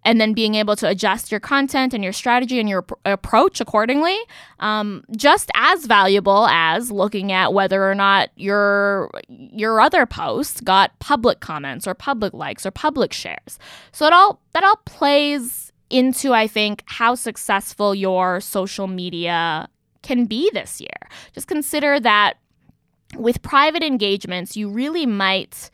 and 0.06 0.20
then 0.20 0.34
being 0.34 0.56
able 0.56 0.76
to 0.76 0.88
adjust 0.88 1.32
your 1.32 1.40
content 1.40 1.94
and 1.94 2.04
your 2.04 2.14
strategy 2.14 2.60
and 2.60 2.70
your 2.70 2.86
approach 3.06 3.62
accordingly 3.62 4.18
um, 4.60 5.04
just 5.16 5.50
as 5.56 5.86
valuable 5.86 6.48
as 6.48 6.92
looking 6.92 7.32
at 7.32 7.54
whether 7.54 7.90
or 7.90 7.96
not 7.96 8.30
your 8.36 9.10
your 9.28 9.80
other 9.82 10.06
posts 10.06 10.62
got 10.62 10.98
public 11.00 11.40
comments 11.40 11.88
or 11.88 11.94
public 11.94 12.34
likes 12.34 12.66
or 12.66 12.72
public 12.72 13.14
shares. 13.14 13.60
So 13.92 14.06
it 14.06 14.14
all 14.14 14.40
that 14.54 14.64
all 14.64 14.78
plays 14.86 15.72
into 15.90 16.34
i 16.34 16.48
think 16.48 16.82
how 16.88 17.14
successful 17.14 17.94
your 17.94 18.40
social 18.40 18.88
media 18.88 19.68
can 20.02 20.26
be 20.26 20.50
this 20.54 20.82
year. 20.82 21.10
Just 21.34 21.48
consider 21.48 22.00
that 22.00 22.34
with 23.16 23.42
private 23.42 23.84
engagements 23.84 24.58
you 24.58 24.70
really 24.70 25.06
might 25.06 25.70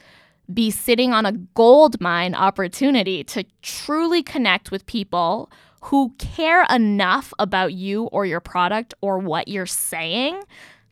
be 0.53 0.71
sitting 0.71 1.13
on 1.13 1.25
a 1.25 1.31
gold 1.31 1.99
mine 2.01 2.35
opportunity 2.35 3.23
to 3.23 3.43
truly 3.61 4.23
connect 4.23 4.71
with 4.71 4.85
people 4.85 5.51
who 5.83 6.13
care 6.17 6.65
enough 6.65 7.33
about 7.39 7.73
you 7.73 8.05
or 8.05 8.25
your 8.25 8.39
product 8.39 8.93
or 9.01 9.19
what 9.19 9.47
you're 9.47 9.65
saying 9.65 10.41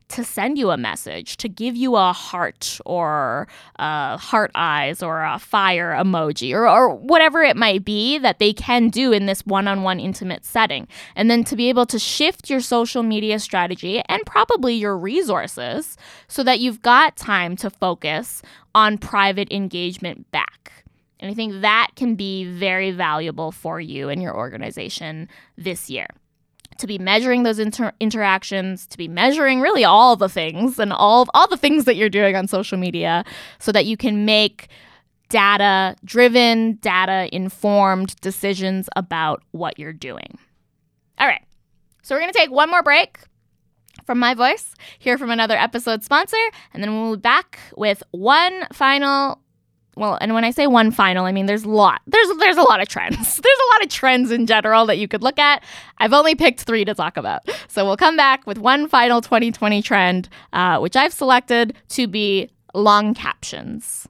to 0.10 0.24
send 0.24 0.58
you 0.58 0.72
a 0.72 0.78
message, 0.78 1.38
to 1.38 1.50
give 1.50 1.76
you 1.76 1.96
a 1.96 2.13
heart 2.13 2.80
or 2.86 3.48
a 3.78 4.17
heart 4.17 4.52
eyes 4.56 5.04
or 5.04 5.24
a 5.24 5.39
fire 5.39 5.91
emoji 5.91 6.54
or, 6.54 6.67
or 6.67 6.96
whatever 6.96 7.43
it 7.43 7.58
might 7.58 7.84
be 7.84 8.17
that 8.17 8.39
they 8.39 8.54
can 8.54 8.89
do 8.89 9.12
in 9.12 9.26
this 9.26 9.46
one 9.46 9.67
on 9.67 9.84
one 9.84 10.00
intimate 10.00 10.46
setting. 10.46 10.88
And 11.15 11.30
then 11.30 11.43
to 11.46 11.56
be 11.56 11.70
able 11.70 11.86
to 11.88 12.00
shift 12.00 12.50
your 12.50 12.62
social 12.62 13.04
media 13.04 13.39
strategy 13.39 14.02
and 14.08 14.26
probably 14.26 14.76
your 14.76 14.98
resources 14.98 15.98
so 16.28 16.43
that 16.43 16.60
you've 16.60 16.82
got 16.82 17.17
time 17.17 17.56
to 17.58 17.70
focus 17.70 18.41
on 18.74 18.98
private 18.98 19.52
engagement 19.52 20.30
back. 20.32 20.84
And 21.20 21.32
I 21.32 21.34
think 21.34 21.62
that 21.62 21.89
can 21.96 22.15
be 22.15 22.46
very 22.46 22.91
valuable 22.91 23.52
for 23.52 23.82
you 23.82 24.10
and 24.10 24.22
your 24.22 24.36
organization 24.36 25.28
this 25.58 25.89
year 25.89 26.08
to 26.80 26.88
be 26.88 26.98
measuring 26.98 27.44
those 27.44 27.60
inter- 27.60 27.94
interactions, 28.00 28.88
to 28.88 28.98
be 28.98 29.08
measuring 29.08 29.62
really 29.62 29.84
all 29.84 30.16
the 30.16 30.30
things 30.30 30.80
and 30.80 30.94
all 30.94 31.28
all 31.34 31.48
the 31.48 31.58
things 31.58 31.86
that 31.86 31.96
you're 31.96 32.10
doing 32.10 32.36
on 32.36 32.48
social 32.48 32.78
media 32.78 33.24
so 33.60 33.72
that 33.72 33.86
you 33.86 33.98
can 33.98 34.26
make 34.26 34.68
data 35.30 35.96
driven, 36.06 36.76
data 36.76 37.34
informed 37.36 38.16
decisions 38.22 38.90
about 38.96 39.44
what 39.52 39.78
you're 39.78 39.94
doing. 39.94 40.38
All 41.20 41.28
right. 41.28 41.44
So 42.02 42.16
we're 42.16 42.22
going 42.22 42.32
to 42.32 42.40
take 42.40 42.52
one 42.52 42.70
more 42.70 42.84
break 42.84 43.20
from 44.06 44.20
my 44.20 44.34
voice, 44.34 44.74
hear 45.00 45.18
from 45.18 45.32
another 45.32 45.58
episode 45.58 46.04
sponsor, 46.04 46.38
and 46.74 46.82
then 46.82 46.94
we'll 46.94 47.18
be 47.18 47.22
back 47.22 47.60
with 47.76 48.02
one 48.12 48.68
final 48.72 49.42
well, 49.98 50.18
and 50.22 50.34
when 50.34 50.44
I 50.44 50.52
say 50.52 50.68
one 50.68 50.92
final, 50.92 51.26
I 51.26 51.32
mean 51.32 51.48
there's 51.48 51.64
a 51.64 51.70
lot. 51.70 52.02
There's 52.08 52.28
there's 52.38 52.58
a 52.58 52.64
lot 52.64 52.82
of 52.82 52.88
trends. 52.88 53.18
There's 53.48 53.60
a 53.60 53.74
lot 53.76 53.84
of 53.84 53.90
trends 53.90 54.32
in 54.32 54.46
general 54.46 54.86
that 54.86 54.98
you 54.98 55.08
could 55.08 55.24
look 55.24 55.40
at. 55.40 55.64
I've 55.98 56.14
only 56.14 56.36
picked 56.36 56.62
three 56.62 56.86
to 56.86 56.94
talk 56.94 57.18
about. 57.18 57.48
So 57.68 57.86
we'll 57.86 57.98
come 57.98 58.16
back 58.18 58.46
with 58.46 58.58
one 58.58 58.88
final 58.88 59.22
2020 59.22 59.82
trend, 59.82 60.30
uh, 60.54 60.80
which 60.80 60.96
I've 60.96 61.14
selected 61.14 61.76
to 61.90 62.08
be 62.08 62.50
long 62.74 63.14
captions. 63.14 64.08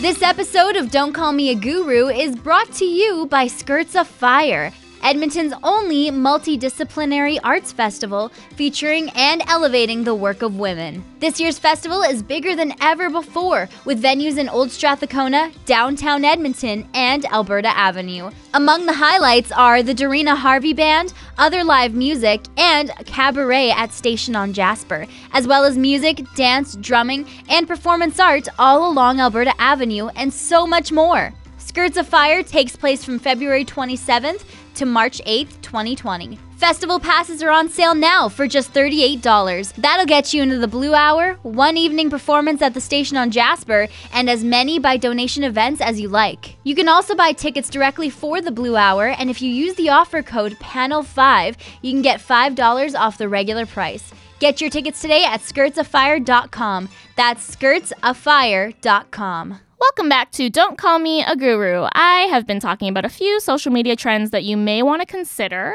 This 0.00 0.22
episode 0.22 0.76
of 0.76 0.90
Don't 0.90 1.12
Call 1.12 1.32
Me 1.32 1.50
a 1.50 1.54
Guru 1.54 2.08
is 2.08 2.36
brought 2.36 2.70
to 2.74 2.84
you 2.84 3.26
by 3.26 3.46
Skirts 3.46 3.94
Afire. 3.94 4.72
Edmonton's 5.06 5.54
only 5.62 6.10
multidisciplinary 6.10 7.38
arts 7.44 7.70
festival 7.70 8.32
featuring 8.56 9.08
and 9.10 9.40
elevating 9.46 10.02
the 10.02 10.16
work 10.16 10.42
of 10.42 10.58
women. 10.58 11.04
This 11.20 11.38
year's 11.38 11.60
festival 11.60 12.02
is 12.02 12.24
bigger 12.24 12.56
than 12.56 12.74
ever 12.80 13.08
before, 13.08 13.68
with 13.84 14.02
venues 14.02 14.36
in 14.36 14.48
Old 14.48 14.72
Strathcona, 14.72 15.52
downtown 15.64 16.24
Edmonton, 16.24 16.88
and 16.92 17.24
Alberta 17.26 17.68
Avenue. 17.68 18.32
Among 18.52 18.84
the 18.84 18.94
highlights 18.94 19.52
are 19.52 19.80
the 19.80 19.94
Dorina 19.94 20.36
Harvey 20.36 20.72
Band, 20.72 21.12
other 21.38 21.62
live 21.62 21.94
music, 21.94 22.40
and 22.56 22.90
cabaret 23.06 23.70
at 23.70 23.92
Station 23.92 24.34
on 24.34 24.52
Jasper, 24.52 25.06
as 25.32 25.46
well 25.46 25.62
as 25.62 25.78
music, 25.78 26.26
dance, 26.34 26.74
drumming, 26.80 27.28
and 27.48 27.68
performance 27.68 28.18
art 28.18 28.48
all 28.58 28.90
along 28.90 29.20
Alberta 29.20 29.54
Avenue, 29.60 30.08
and 30.16 30.34
so 30.34 30.66
much 30.66 30.90
more. 30.90 31.32
Skirts 31.58 31.96
Afire 31.96 32.42
takes 32.42 32.74
place 32.74 33.04
from 33.04 33.18
February 33.18 33.64
27th 33.64 34.44
to 34.76 34.86
March 34.86 35.20
8th, 35.26 35.60
2020. 35.62 36.38
Festival 36.56 36.98
passes 36.98 37.42
are 37.42 37.50
on 37.50 37.68
sale 37.68 37.94
now 37.94 38.30
for 38.30 38.46
just 38.46 38.72
$38. 38.72 39.74
That'll 39.74 40.06
get 40.06 40.32
you 40.32 40.42
into 40.42 40.56
the 40.58 40.66
Blue 40.66 40.94
Hour, 40.94 41.34
one 41.42 41.76
evening 41.76 42.08
performance 42.08 42.62
at 42.62 42.72
the 42.72 42.80
station 42.80 43.18
on 43.18 43.30
Jasper, 43.30 43.88
and 44.12 44.30
as 44.30 44.42
many 44.42 44.78
by 44.78 44.96
donation 44.96 45.44
events 45.44 45.82
as 45.82 46.00
you 46.00 46.08
like. 46.08 46.56
You 46.64 46.74
can 46.74 46.88
also 46.88 47.14
buy 47.14 47.32
tickets 47.32 47.68
directly 47.68 48.08
for 48.08 48.40
the 48.40 48.50
Blue 48.50 48.76
Hour, 48.76 49.08
and 49.08 49.28
if 49.28 49.42
you 49.42 49.50
use 49.50 49.74
the 49.74 49.90
offer 49.90 50.22
code 50.22 50.54
PANEL5, 50.54 51.56
you 51.82 51.92
can 51.92 52.00
get 52.00 52.20
$5 52.20 52.98
off 52.98 53.18
the 53.18 53.28
regular 53.28 53.66
price. 53.66 54.10
Get 54.38 54.58
your 54.60 54.70
tickets 54.70 55.02
today 55.02 55.24
at 55.24 55.40
skirtsafire.com. 55.40 56.88
That's 57.16 57.56
skirtsafire.com. 57.56 59.60
Welcome 59.78 60.08
back 60.08 60.32
to 60.32 60.48
Don't 60.48 60.78
Call 60.78 60.98
Me 60.98 61.22
a 61.22 61.36
Guru. 61.36 61.86
I 61.92 62.20
have 62.30 62.46
been 62.46 62.60
talking 62.60 62.88
about 62.88 63.04
a 63.04 63.10
few 63.10 63.40
social 63.40 63.70
media 63.70 63.94
trends 63.94 64.30
that 64.30 64.42
you 64.42 64.56
may 64.56 64.82
want 64.82 65.02
to 65.02 65.06
consider, 65.06 65.74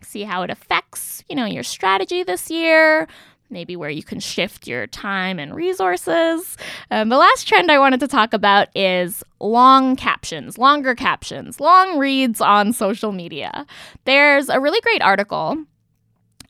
see 0.00 0.24
how 0.24 0.42
it 0.42 0.50
affects, 0.50 1.22
you 1.28 1.36
know, 1.36 1.44
your 1.44 1.62
strategy 1.62 2.24
this 2.24 2.50
year, 2.50 3.06
maybe 3.48 3.76
where 3.76 3.90
you 3.90 4.02
can 4.02 4.18
shift 4.18 4.66
your 4.66 4.88
time 4.88 5.38
and 5.38 5.54
resources. 5.54 6.56
Um, 6.90 7.10
the 7.10 7.16
last 7.16 7.46
trend 7.46 7.70
I 7.70 7.78
wanted 7.78 8.00
to 8.00 8.08
talk 8.08 8.32
about 8.32 8.68
is 8.74 9.22
long 9.38 9.94
captions, 9.94 10.58
longer 10.58 10.96
captions, 10.96 11.60
long 11.60 11.98
reads 11.98 12.40
on 12.40 12.72
social 12.72 13.12
media. 13.12 13.66
There's 14.04 14.48
a 14.48 14.58
really 14.58 14.80
great 14.80 15.00
article 15.00 15.64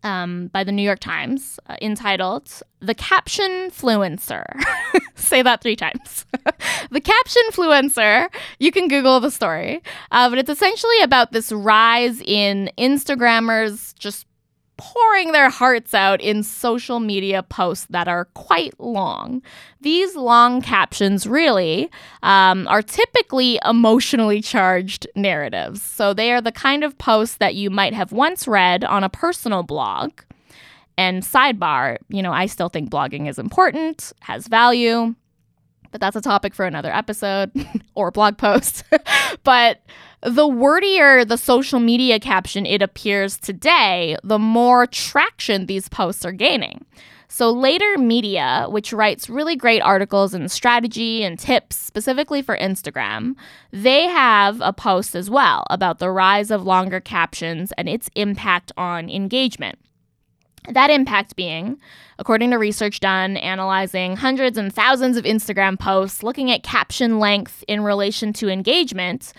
um, 0.02 0.48
by 0.48 0.64
the 0.64 0.72
New 0.72 0.82
York 0.82 1.00
Times 1.00 1.58
uh, 1.68 1.76
entitled 1.80 2.50
The 2.80 2.94
Caption 2.94 3.70
Fluencer. 3.70 4.44
Say 5.14 5.42
that 5.42 5.62
three 5.62 5.76
times. 5.76 6.26
the 6.90 7.00
Caption 7.00 7.42
Fluencer, 7.52 8.28
you 8.58 8.72
can 8.72 8.88
Google 8.88 9.20
the 9.20 9.30
story, 9.30 9.82
uh, 10.10 10.28
but 10.28 10.38
it's 10.38 10.50
essentially 10.50 11.00
about 11.02 11.32
this 11.32 11.52
rise 11.52 12.20
in 12.20 12.70
Instagrammers 12.78 13.94
just 13.98 14.26
pouring 14.76 15.32
their 15.32 15.50
hearts 15.50 15.94
out 15.94 16.20
in 16.20 16.42
social 16.42 16.98
media 16.98 17.42
posts 17.42 17.86
that 17.90 18.08
are 18.08 18.24
quite 18.34 18.78
long. 18.80 19.42
These 19.80 20.16
long 20.16 20.62
captions 20.62 21.26
really 21.26 21.90
um, 22.22 22.66
are 22.68 22.82
typically 22.82 23.58
emotionally 23.64 24.40
charged 24.40 25.06
narratives. 25.14 25.82
So 25.82 26.14
they 26.14 26.32
are 26.32 26.40
the 26.40 26.52
kind 26.52 26.84
of 26.84 26.96
posts 26.98 27.36
that 27.36 27.54
you 27.54 27.70
might 27.70 27.94
have 27.94 28.12
once 28.12 28.48
read 28.48 28.84
on 28.84 29.04
a 29.04 29.08
personal 29.08 29.62
blog. 29.62 30.12
And 30.98 31.22
sidebar, 31.22 31.98
you 32.08 32.22
know, 32.22 32.32
I 32.32 32.46
still 32.46 32.68
think 32.68 32.90
blogging 32.90 33.28
is 33.28 33.38
important, 33.38 34.12
has 34.20 34.46
value, 34.46 35.14
but 35.92 36.00
that's 36.00 36.16
a 36.16 36.20
topic 36.20 36.54
for 36.54 36.64
another 36.64 36.92
episode 36.92 37.52
or 37.94 38.10
blog 38.10 38.38
post. 38.38 38.84
but 39.44 39.80
the 40.22 40.46
wordier 40.46 41.24
the 41.26 41.36
social 41.36 41.80
media 41.80 42.20
caption 42.20 42.64
it 42.64 42.82
appears 42.82 43.36
today, 43.38 44.16
the 44.22 44.38
more 44.38 44.86
traction 44.86 45.66
these 45.66 45.88
posts 45.88 46.24
are 46.24 46.32
gaining. 46.32 46.84
So, 47.28 47.50
Later 47.50 47.96
Media, 47.96 48.66
which 48.68 48.92
writes 48.92 49.30
really 49.30 49.56
great 49.56 49.80
articles 49.80 50.34
and 50.34 50.50
strategy 50.50 51.24
and 51.24 51.38
tips 51.38 51.76
specifically 51.76 52.42
for 52.42 52.58
Instagram, 52.58 53.36
they 53.70 54.06
have 54.06 54.60
a 54.60 54.72
post 54.72 55.14
as 55.16 55.30
well 55.30 55.64
about 55.70 55.98
the 55.98 56.10
rise 56.10 56.50
of 56.50 56.66
longer 56.66 57.00
captions 57.00 57.72
and 57.78 57.88
its 57.88 58.10
impact 58.14 58.70
on 58.76 59.08
engagement. 59.08 59.78
That 60.68 60.90
impact 60.90 61.34
being, 61.34 61.80
according 62.18 62.50
to 62.50 62.56
research 62.56 63.00
done 63.00 63.36
analyzing 63.38 64.16
hundreds 64.16 64.58
and 64.58 64.72
thousands 64.72 65.16
of 65.16 65.24
Instagram 65.24 65.78
posts, 65.78 66.22
looking 66.22 66.50
at 66.52 66.62
caption 66.62 67.18
length 67.18 67.64
in 67.66 67.82
relation 67.82 68.32
to 68.34 68.48
engagement, 68.48 69.32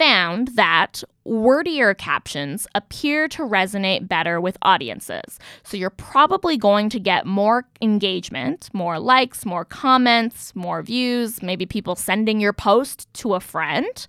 found 0.00 0.48
that 0.56 1.04
wordier 1.26 1.92
captions 1.96 2.66
appear 2.74 3.28
to 3.28 3.42
resonate 3.42 4.08
better 4.08 4.40
with 4.40 4.56
audiences. 4.62 5.38
So 5.62 5.76
you're 5.76 5.90
probably 5.90 6.56
going 6.56 6.88
to 6.88 6.98
get 6.98 7.26
more 7.26 7.68
engagement, 7.82 8.70
more 8.72 8.98
likes, 8.98 9.44
more 9.44 9.66
comments, 9.66 10.56
more 10.56 10.80
views, 10.80 11.42
maybe 11.42 11.66
people 11.66 11.96
sending 11.96 12.40
your 12.40 12.54
post 12.54 13.12
to 13.14 13.34
a 13.34 13.40
friend 13.40 14.06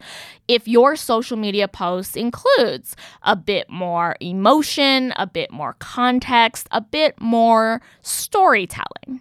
if 0.47 0.65
your 0.65 0.95
social 0.95 1.35
media 1.35 1.67
post 1.67 2.15
includes 2.15 2.95
a 3.23 3.35
bit 3.35 3.69
more 3.69 4.15
emotion, 4.21 5.13
a 5.17 5.27
bit 5.27 5.51
more 5.51 5.75
context, 5.79 6.69
a 6.71 6.79
bit 6.79 7.19
more 7.19 7.81
storytelling. 8.01 9.19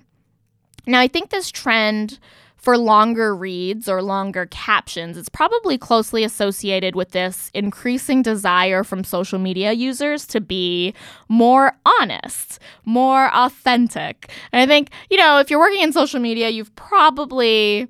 Now, 0.87 1.01
I 1.01 1.09
think 1.09 1.31
this 1.31 1.51
trend 1.51 2.21
for 2.61 2.77
longer 2.77 3.35
reads 3.35 3.89
or 3.89 4.03
longer 4.03 4.47
captions, 4.47 5.17
it's 5.17 5.29
probably 5.29 5.79
closely 5.79 6.25
associated 6.25 6.95
with 6.95 7.11
this 7.11 7.51
increasing 7.55 8.23
desire 8.23 8.85
from 8.85 9.05
social 9.05 9.39
media 9.39 9.73
users 9.73 10.27
to 10.27 10.41
be 10.41 10.95
more 11.29 11.73
honest, 12.01 12.59
more 12.85 13.35
authentic. 13.35 14.31
And 14.53 14.61
I 14.61 14.67
think, 14.67 14.91
you 15.11 15.17
know, 15.17 15.39
if 15.39 15.51
you're 15.51 15.59
working 15.59 15.81
in 15.83 15.93
social 15.93 16.21
media, 16.21 16.51
you've 16.51 16.75
probably 16.77 17.89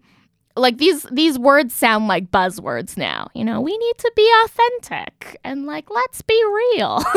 like 0.56 0.78
these 0.78 1.04
these 1.04 1.38
words 1.38 1.72
sound 1.72 2.08
like 2.08 2.30
buzzwords 2.30 2.96
now 2.96 3.28
you 3.34 3.44
know? 3.44 3.60
We 3.60 3.76
need 3.76 3.98
to 3.98 4.12
be 4.16 4.30
authentic 4.44 5.38
and 5.44 5.66
like 5.66 5.90
let's 5.90 6.22
be 6.22 6.42
real. 6.74 7.02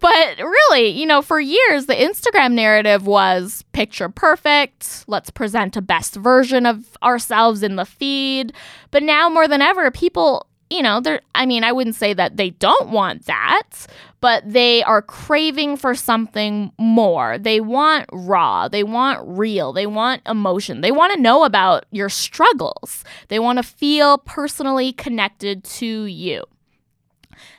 But 0.00 0.38
really 0.38 0.88
you 0.88 1.06
know 1.06 1.22
for 1.22 1.40
years 1.40 1.86
the 1.86 1.94
instagram 1.94 2.52
narrative 2.52 3.06
was 3.06 3.64
picture 3.72 4.08
perfect 4.08 5.04
let's 5.06 5.30
present 5.30 5.76
a 5.76 5.82
best 5.82 6.14
version 6.14 6.66
of 6.66 6.96
ourselves 7.02 7.62
in 7.62 7.76
the 7.76 7.84
feed. 7.84 8.52
But 8.90 9.02
now 9.02 9.28
more 9.28 9.48
than 9.48 9.62
ever 9.62 9.90
people 9.90 10.47
you 10.70 10.82
know, 10.82 11.00
they're, 11.00 11.20
I 11.34 11.46
mean, 11.46 11.64
I 11.64 11.72
wouldn't 11.72 11.96
say 11.96 12.12
that 12.14 12.36
they 12.36 12.50
don't 12.50 12.90
want 12.90 13.26
that, 13.26 13.86
but 14.20 14.42
they 14.50 14.82
are 14.82 15.02
craving 15.02 15.76
for 15.76 15.94
something 15.94 16.72
more. 16.78 17.38
They 17.38 17.60
want 17.60 18.06
raw, 18.12 18.68
they 18.68 18.84
want 18.84 19.20
real, 19.26 19.72
they 19.72 19.86
want 19.86 20.22
emotion, 20.26 20.80
they 20.80 20.92
want 20.92 21.12
to 21.14 21.20
know 21.20 21.44
about 21.44 21.86
your 21.90 22.08
struggles, 22.08 23.04
they 23.28 23.38
want 23.38 23.58
to 23.58 23.62
feel 23.62 24.18
personally 24.18 24.92
connected 24.92 25.64
to 25.64 26.04
you. 26.04 26.44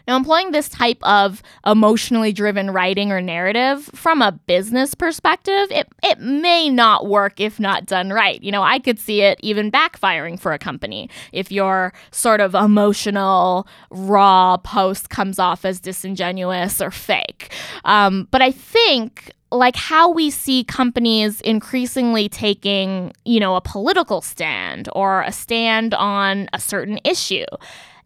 Now, 0.09 0.17
employing 0.17 0.49
this 0.49 0.67
type 0.69 0.97
of 1.03 1.43
emotionally 1.67 2.33
driven 2.33 2.71
writing 2.71 3.11
or 3.11 3.21
narrative 3.21 3.91
from 3.93 4.23
a 4.23 4.31
business 4.31 4.95
perspective, 4.95 5.67
it, 5.69 5.87
it 6.01 6.19
may 6.19 6.67
not 6.67 7.05
work 7.05 7.39
if 7.39 7.59
not 7.59 7.85
done 7.85 8.09
right. 8.09 8.41
You 8.41 8.51
know, 8.51 8.63
I 8.63 8.79
could 8.79 8.97
see 8.97 9.21
it 9.21 9.39
even 9.43 9.71
backfiring 9.71 10.39
for 10.39 10.51
a 10.51 10.57
company 10.57 11.11
if 11.31 11.51
your 11.51 11.93
sort 12.09 12.41
of 12.41 12.55
emotional, 12.55 13.67
raw 13.91 14.57
post 14.57 15.11
comes 15.11 15.37
off 15.37 15.63
as 15.63 15.79
disingenuous 15.79 16.81
or 16.81 16.89
fake. 16.89 17.53
Um, 17.85 18.27
but 18.31 18.41
I 18.41 18.49
think 18.49 19.31
like 19.51 19.75
how 19.75 20.09
we 20.11 20.31
see 20.31 20.63
companies 20.63 21.39
increasingly 21.41 22.29
taking, 22.29 23.13
you 23.25 23.39
know, 23.39 23.55
a 23.55 23.61
political 23.61 24.21
stand 24.21 24.89
or 24.93 25.21
a 25.21 25.31
stand 25.31 25.93
on 25.93 26.49
a 26.51 26.59
certain 26.59 26.99
issue 27.03 27.45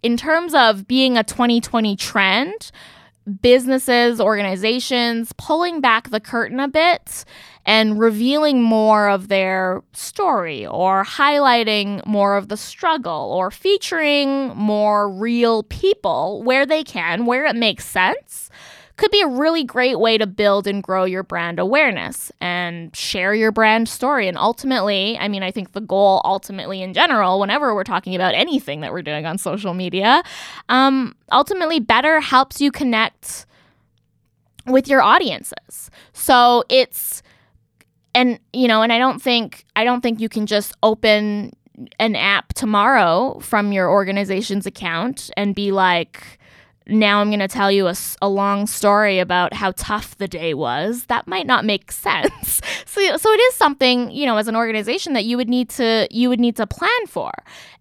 in 0.03 0.17
terms 0.17 0.53
of 0.53 0.87
being 0.87 1.17
a 1.17 1.23
2020 1.23 1.95
trend, 1.95 2.71
businesses, 3.41 4.19
organizations 4.19 5.31
pulling 5.37 5.79
back 5.79 6.09
the 6.09 6.19
curtain 6.19 6.59
a 6.59 6.67
bit 6.67 7.23
and 7.65 7.97
revealing 7.97 8.61
more 8.61 9.07
of 9.07 9.29
their 9.29 9.81
story 9.93 10.67
or 10.67 11.05
highlighting 11.05 12.05
more 12.05 12.35
of 12.35 12.49
the 12.49 12.57
struggle 12.57 13.31
or 13.33 13.49
featuring 13.49 14.49
more 14.49 15.09
real 15.09 15.63
people 15.63 16.43
where 16.43 16.65
they 16.65 16.83
can, 16.83 17.25
where 17.25 17.45
it 17.45 17.55
makes 17.55 17.85
sense 17.85 18.49
could 18.97 19.11
be 19.11 19.21
a 19.21 19.27
really 19.27 19.63
great 19.63 19.99
way 19.99 20.17
to 20.17 20.27
build 20.27 20.67
and 20.67 20.83
grow 20.83 21.03
your 21.03 21.23
brand 21.23 21.59
awareness 21.59 22.31
and 22.39 22.95
share 22.95 23.33
your 23.33 23.51
brand 23.51 23.89
story. 23.89 24.27
And 24.27 24.37
ultimately, 24.37 25.17
I 25.17 25.27
mean, 25.27 25.41
I 25.41 25.51
think 25.51 25.71
the 25.71 25.81
goal 25.81 26.21
ultimately 26.23 26.81
in 26.81 26.93
general, 26.93 27.39
whenever 27.39 27.73
we're 27.73 27.83
talking 27.83 28.13
about 28.13 28.35
anything 28.35 28.81
that 28.81 28.91
we're 28.91 29.01
doing 29.01 29.25
on 29.25 29.37
social 29.37 29.73
media, 29.73 30.23
um, 30.69 31.15
ultimately 31.31 31.79
better 31.79 32.19
helps 32.19 32.61
you 32.61 32.71
connect 32.71 33.45
with 34.67 34.87
your 34.87 35.01
audiences. 35.01 35.89
So 36.13 36.63
it's 36.69 37.23
and 38.15 38.39
you 38.53 38.67
know, 38.67 38.83
and 38.83 38.93
I 38.93 38.99
don't 38.99 39.21
think 39.21 39.65
I 39.75 39.83
don't 39.83 40.01
think 40.01 40.19
you 40.19 40.29
can 40.29 40.45
just 40.45 40.73
open 40.83 41.51
an 41.99 42.15
app 42.15 42.53
tomorrow 42.53 43.39
from 43.39 43.71
your 43.71 43.89
organization's 43.89 44.67
account 44.67 45.31
and 45.35 45.55
be 45.55 45.71
like 45.71 46.37
now 46.87 47.21
I'm 47.21 47.29
going 47.29 47.39
to 47.39 47.47
tell 47.47 47.71
you 47.71 47.87
a, 47.87 47.95
a, 48.21 48.27
long 48.27 48.67
story 48.67 49.19
about 49.19 49.53
how 49.53 49.71
tough 49.77 50.17
the 50.17 50.27
day 50.27 50.53
was. 50.53 51.05
That 51.05 51.27
might 51.27 51.45
not 51.45 51.65
make 51.65 51.91
sense. 51.91 52.61
so, 52.85 53.17
so 53.17 53.31
it 53.31 53.39
is 53.39 53.55
something, 53.55 54.11
you 54.11 54.25
know, 54.25 54.37
as 54.37 54.47
an 54.47 54.55
organization 54.55 55.13
that 55.13 55.25
you 55.25 55.37
would 55.37 55.49
need 55.49 55.69
to 55.71 56.07
you 56.11 56.29
would 56.29 56.39
need 56.39 56.55
to 56.57 56.67
plan 56.67 57.07
for. 57.07 57.31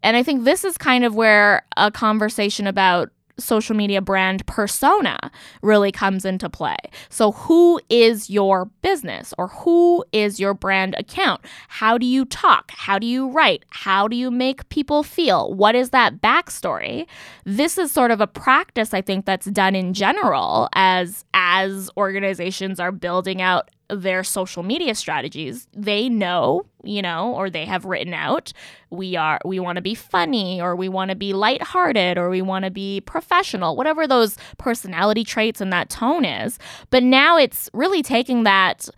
And 0.02 0.16
I 0.16 0.22
think 0.22 0.44
this 0.44 0.64
is 0.64 0.78
kind 0.78 1.04
of 1.04 1.14
where 1.14 1.64
a 1.76 1.90
conversation 1.90 2.66
about 2.66 3.10
social 3.38 3.74
media 3.74 4.00
brand 4.00 4.46
persona 4.46 5.18
really 5.62 5.92
comes 5.92 6.24
into 6.24 6.48
play. 6.48 6.76
So, 7.08 7.32
who 7.32 7.80
is 7.88 8.30
your 8.30 8.66
business 8.82 9.34
or 9.38 9.48
who 9.48 10.04
is 10.12 10.38
your 10.38 10.54
brand 10.54 10.94
account? 10.98 11.40
How 11.68 11.98
do 11.98 12.06
you 12.06 12.24
talk? 12.24 12.70
How 12.72 12.98
do 12.98 13.06
you 13.06 13.28
write? 13.30 13.64
How 13.70 14.08
do 14.08 14.16
you 14.16 14.30
make 14.30 14.68
people 14.68 15.02
feel? 15.02 15.52
What 15.52 15.74
is 15.74 15.90
that 15.90 16.20
backstory? 16.20 17.06
This 17.44 17.78
is 17.78 17.92
sort 17.92 18.10
of 18.10 18.20
a 18.20 18.26
practice 18.26 18.94
I 18.94 19.00
think 19.00 19.26
that's 19.26 19.46
done 19.46 19.74
in 19.74 19.94
general 19.94 20.68
as 20.74 21.24
as 21.34 21.90
organizations 21.96 22.78
are 22.80 22.92
building 22.92 23.40
out 23.42 23.70
their 23.94 24.24
social 24.24 24.62
media 24.62 24.94
strategies. 24.94 25.66
They 25.74 26.08
know, 26.08 26.66
you 26.82 27.02
know, 27.02 27.34
or 27.34 27.50
they 27.50 27.64
have 27.66 27.84
written 27.84 28.14
out, 28.14 28.52
we 28.90 29.16
are 29.16 29.40
we 29.44 29.60
want 29.60 29.76
to 29.76 29.82
be 29.82 29.94
funny 29.94 30.60
or 30.60 30.74
we 30.76 30.88
want 30.88 31.10
to 31.10 31.16
be 31.16 31.32
lighthearted 31.32 32.18
or 32.18 32.30
we 32.30 32.42
want 32.42 32.64
to 32.64 32.70
be 32.70 33.00
professional, 33.02 33.76
whatever 33.76 34.06
those 34.06 34.36
personality 34.58 35.24
traits 35.24 35.60
and 35.60 35.72
that 35.72 35.90
tone 35.90 36.24
is. 36.24 36.58
But 36.90 37.02
now 37.02 37.36
it's 37.36 37.68
really 37.72 38.02
taking 38.02 38.44
that 38.44 38.88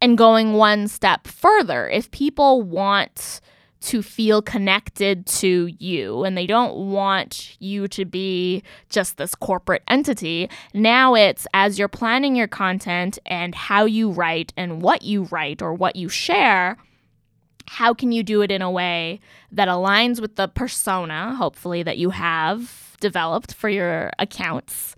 and 0.00 0.18
going 0.18 0.52
one 0.52 0.88
step 0.88 1.26
further. 1.26 1.88
If 1.88 2.10
people 2.10 2.62
want 2.62 3.40
to 3.84 4.02
feel 4.02 4.40
connected 4.40 5.26
to 5.26 5.66
you 5.78 6.24
and 6.24 6.38
they 6.38 6.46
don't 6.46 6.74
want 6.74 7.54
you 7.60 7.86
to 7.88 8.06
be 8.06 8.62
just 8.88 9.18
this 9.18 9.34
corporate 9.34 9.82
entity. 9.88 10.48
Now 10.72 11.14
it's 11.14 11.46
as 11.52 11.78
you're 11.78 11.88
planning 11.88 12.34
your 12.34 12.48
content 12.48 13.18
and 13.26 13.54
how 13.54 13.84
you 13.84 14.10
write 14.10 14.54
and 14.56 14.80
what 14.80 15.02
you 15.02 15.24
write 15.24 15.60
or 15.60 15.74
what 15.74 15.96
you 15.96 16.08
share. 16.08 16.78
How 17.66 17.92
can 17.92 18.10
you 18.10 18.22
do 18.22 18.40
it 18.40 18.50
in 18.50 18.62
a 18.62 18.70
way 18.70 19.20
that 19.52 19.68
aligns 19.68 20.20
with 20.20 20.36
the 20.36 20.48
persona, 20.48 21.34
hopefully, 21.34 21.82
that 21.82 21.98
you 21.98 22.10
have 22.10 22.96
developed 23.00 23.54
for 23.54 23.68
your 23.68 24.12
accounts? 24.18 24.96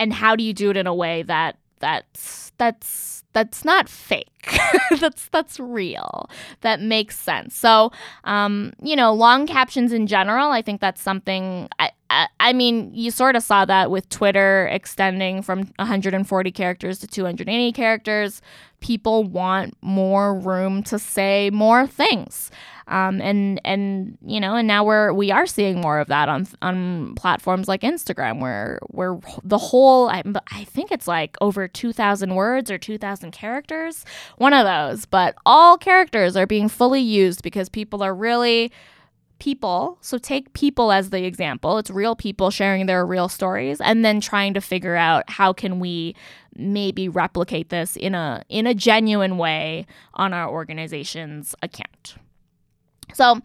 And 0.00 0.12
how 0.12 0.34
do 0.36 0.44
you 0.44 0.54
do 0.54 0.70
it 0.70 0.76
in 0.76 0.86
a 0.86 0.94
way 0.94 1.22
that 1.24 1.58
that's 1.80 2.52
that's 2.58 3.17
that's 3.38 3.64
not 3.64 3.88
fake. 3.88 4.58
that's 5.00 5.28
that's 5.28 5.60
real. 5.60 6.28
That 6.62 6.80
makes 6.80 7.16
sense. 7.16 7.54
So, 7.54 7.92
um, 8.24 8.72
you 8.82 8.96
know, 8.96 9.12
long 9.12 9.46
captions 9.46 9.92
in 9.92 10.06
general, 10.08 10.50
I 10.50 10.60
think 10.62 10.80
that's 10.80 11.00
something. 11.00 11.68
I, 11.78 11.90
I, 12.10 12.52
mean, 12.52 12.90
you 12.94 13.10
sort 13.10 13.36
of 13.36 13.42
saw 13.42 13.64
that 13.66 13.90
with 13.90 14.08
Twitter 14.08 14.66
extending 14.72 15.42
from 15.42 15.70
140 15.76 16.52
characters 16.52 16.98
to 17.00 17.06
280 17.06 17.72
characters. 17.72 18.40
People 18.80 19.24
want 19.24 19.76
more 19.82 20.38
room 20.38 20.82
to 20.84 20.98
say 20.98 21.50
more 21.50 21.86
things. 21.86 22.50
Um, 22.86 23.20
and 23.20 23.60
and 23.66 24.16
you 24.24 24.40
know, 24.40 24.54
and 24.54 24.66
now 24.66 24.82
we're 24.82 25.12
we 25.12 25.30
are 25.30 25.46
seeing 25.46 25.80
more 25.80 25.98
of 25.98 26.08
that 26.08 26.30
on 26.30 26.48
on 26.62 27.14
platforms 27.16 27.68
like 27.68 27.82
Instagram, 27.82 28.40
where 28.40 28.78
where 28.86 29.18
the 29.44 29.58
whole 29.58 30.08
I, 30.08 30.22
I 30.50 30.64
think 30.64 30.90
it's 30.90 31.06
like 31.06 31.36
over 31.42 31.68
two 31.68 31.92
thousand 31.92 32.34
words 32.34 32.70
or 32.70 32.78
two 32.78 32.96
thousand 32.96 33.32
characters, 33.32 34.06
one 34.38 34.54
of 34.54 34.64
those. 34.64 35.04
But 35.04 35.34
all 35.44 35.76
characters 35.76 36.34
are 36.34 36.46
being 36.46 36.70
fully 36.70 37.02
used 37.02 37.42
because 37.42 37.68
people 37.68 38.02
are 38.02 38.14
really 38.14 38.72
people. 39.38 39.98
So 40.00 40.18
take 40.18 40.52
people 40.52 40.92
as 40.92 41.10
the 41.10 41.24
example. 41.24 41.78
It's 41.78 41.90
real 41.90 42.16
people 42.16 42.50
sharing 42.50 42.86
their 42.86 43.04
real 43.06 43.28
stories 43.28 43.80
and 43.80 44.04
then 44.04 44.20
trying 44.20 44.54
to 44.54 44.60
figure 44.60 44.96
out 44.96 45.28
how 45.28 45.52
can 45.52 45.80
we 45.80 46.14
maybe 46.54 47.08
replicate 47.08 47.68
this 47.68 47.96
in 47.96 48.14
a 48.14 48.42
in 48.48 48.66
a 48.66 48.74
genuine 48.74 49.38
way 49.38 49.86
on 50.14 50.32
our 50.32 50.48
organization's 50.48 51.54
account. 51.62 52.16
So, 53.14 53.40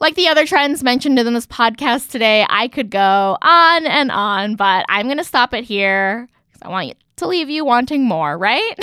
like 0.00 0.16
the 0.16 0.28
other 0.28 0.46
trends 0.46 0.82
mentioned 0.82 1.18
in 1.18 1.32
this 1.32 1.46
podcast 1.46 2.10
today, 2.10 2.44
I 2.48 2.68
could 2.68 2.90
go 2.90 3.38
on 3.40 3.86
and 3.86 4.10
on, 4.10 4.56
but 4.56 4.84
I'm 4.88 5.06
going 5.06 5.18
to 5.18 5.24
stop 5.24 5.54
it 5.54 5.64
here 5.64 6.28
because 6.48 6.62
I 6.62 6.68
want 6.68 6.96
to 7.16 7.26
leave 7.26 7.48
you 7.48 7.64
wanting 7.64 8.04
more, 8.04 8.36
right? 8.36 8.78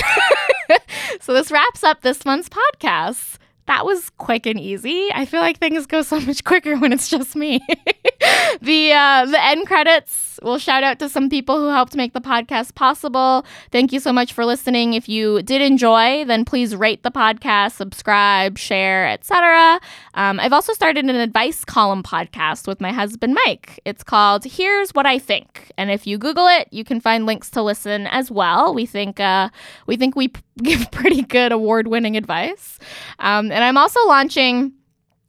so, 1.21 1.33
this 1.33 1.51
wraps 1.51 1.83
up 1.83 2.01
this 2.01 2.25
month's 2.25 2.49
podcast 2.49 3.37
that 3.71 3.85
was 3.85 4.09
quick 4.17 4.45
and 4.45 4.59
easy. 4.59 5.07
I 5.13 5.23
feel 5.23 5.39
like 5.39 5.57
things 5.57 5.85
go 5.85 6.01
so 6.01 6.19
much 6.19 6.43
quicker 6.51 6.77
when 6.77 6.91
it's 6.91 7.07
just 7.07 7.37
me. 7.37 7.65
the 8.61 8.93
uh, 8.93 9.25
the 9.25 9.43
end 9.43 9.67
credits 9.67 10.31
We'll 10.41 10.57
shout 10.57 10.83
out 10.83 10.97
to 10.99 11.07
some 11.07 11.29
people 11.29 11.59
who 11.59 11.67
helped 11.67 11.95
make 11.95 12.13
the 12.13 12.21
podcast 12.21 12.73
possible. 12.73 13.45
Thank 13.71 13.93
you 13.93 13.99
so 13.99 14.11
much 14.11 14.33
for 14.33 14.43
listening. 14.43 14.93
If 14.95 15.07
you 15.07 15.43
did 15.43 15.61
enjoy, 15.61 16.25
then 16.25 16.45
please 16.45 16.75
rate 16.75 17.03
the 17.03 17.11
podcast, 17.11 17.73
subscribe, 17.73 18.57
share, 18.57 19.07
etc. 19.07 19.79
Um, 20.15 20.39
I've 20.39 20.51
also 20.51 20.73
started 20.73 21.05
an 21.05 21.15
advice 21.15 21.63
column 21.63 22.01
podcast 22.01 22.67
with 22.67 22.81
my 22.81 22.91
husband 22.91 23.37
Mike. 23.45 23.79
It's 23.85 24.03
called 24.03 24.43
"Here's 24.43 24.91
What 24.91 25.05
I 25.05 25.19
Think," 25.19 25.71
and 25.77 25.91
if 25.91 26.07
you 26.07 26.17
Google 26.17 26.47
it, 26.47 26.67
you 26.71 26.83
can 26.83 26.99
find 26.99 27.27
links 27.27 27.51
to 27.51 27.61
listen 27.61 28.07
as 28.07 28.31
well. 28.31 28.73
We 28.73 28.87
think 28.87 29.19
uh, 29.19 29.49
we 29.85 29.95
think 29.95 30.15
we 30.15 30.33
give 30.63 30.89
pretty 30.89 31.21
good 31.21 31.51
award 31.51 31.87
winning 31.87 32.17
advice. 32.17 32.79
Um, 33.19 33.51
and 33.51 33.63
I'm 33.63 33.77
also 33.77 33.99
launching 34.07 34.73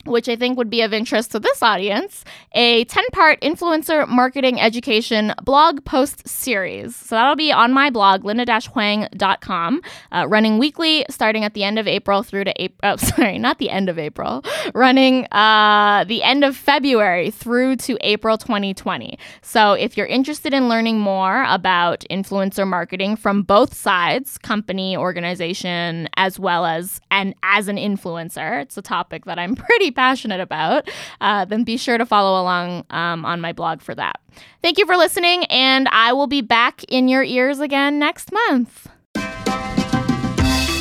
which 0.05 0.29
I 0.29 0.37
think 0.37 0.59
would 0.59 0.71
be 0.71 0.83
of 0.83 0.93
interest 0.93 1.33
to 1.33 1.41
this 1.41 1.63
audience, 1.63 2.25
a 2.53 2.85
10 2.85 3.05
part 3.13 3.41
influencer 3.41 4.09
marketing 4.09 4.61
education 4.61 5.33
blog 5.43 5.85
post 5.85 6.27
series. 6.27 6.97
So 6.97 7.15
that'll 7.15 7.37
be 7.37 7.53
on 7.53 7.73
my 7.73 7.91
blog, 7.91 8.25
linda 8.25 8.45
huang.com, 8.61 9.83
uh, 10.13 10.27
running 10.29 10.59
weekly 10.59 11.05
starting 11.09 11.45
at 11.45 11.55
the 11.55 11.65
end 11.65 11.79
of 11.79 11.87
April 11.87 12.23
through 12.23 12.45
to 12.45 12.63
April. 12.63 12.79
Oh, 12.83 12.97
sorry, 13.17 13.39
not 13.39 13.59
the 13.59 13.71
end 13.71 13.89
of 13.89 13.99
April, 13.99 14.45
running 14.75 15.27
uh, 15.33 16.05
the 16.05 16.23
end 16.23 16.45
of 16.45 16.57
February 16.57 17.31
through 17.31 17.77
to 17.77 17.97
April 18.01 18.37
2020. 18.37 19.19
So 19.41 19.73
if 19.73 19.97
you're 19.97 20.07
interested 20.07 20.53
in 20.53 20.69
learning 20.69 20.99
more 20.99 21.45
about 21.49 22.05
influencer 22.11 22.67
marketing 22.67 23.17
from 23.17 23.43
both 23.43 23.75
sides, 23.75 24.39
company, 24.39 24.97
organization, 24.97 26.09
as 26.17 26.39
well 26.39 26.67
as 26.67 27.01
and 27.11 27.35
as 27.43 27.69
an 27.69 27.77
influencer, 27.77 28.63
it's 28.63 28.77
a 28.77 28.83
topic 28.83 29.25
that 29.27 29.39
I'm 29.39 29.55
pretty 29.55 29.91
passionate 29.93 30.41
about, 30.41 30.89
uh, 31.21 31.45
then 31.45 31.65
be 31.65 31.77
sure 31.77 31.99
to 31.99 32.07
follow 32.07 32.41
along 32.41 32.85
um, 32.91 33.25
on 33.25 33.41
my 33.41 33.53
blog 33.53 33.81
for 33.81 33.95
that. 33.95 34.21
Thank 34.63 34.79
you 34.79 34.87
for 34.87 34.97
listening, 34.97 35.45
and 35.45 35.89
I 35.91 36.13
will 36.13 36.27
be 36.27 36.41
back 36.41 36.85
in 36.89 37.09
your 37.09 37.23
ears 37.23 37.61
again 37.61 37.99
next 37.99 38.33
month. 38.33 38.89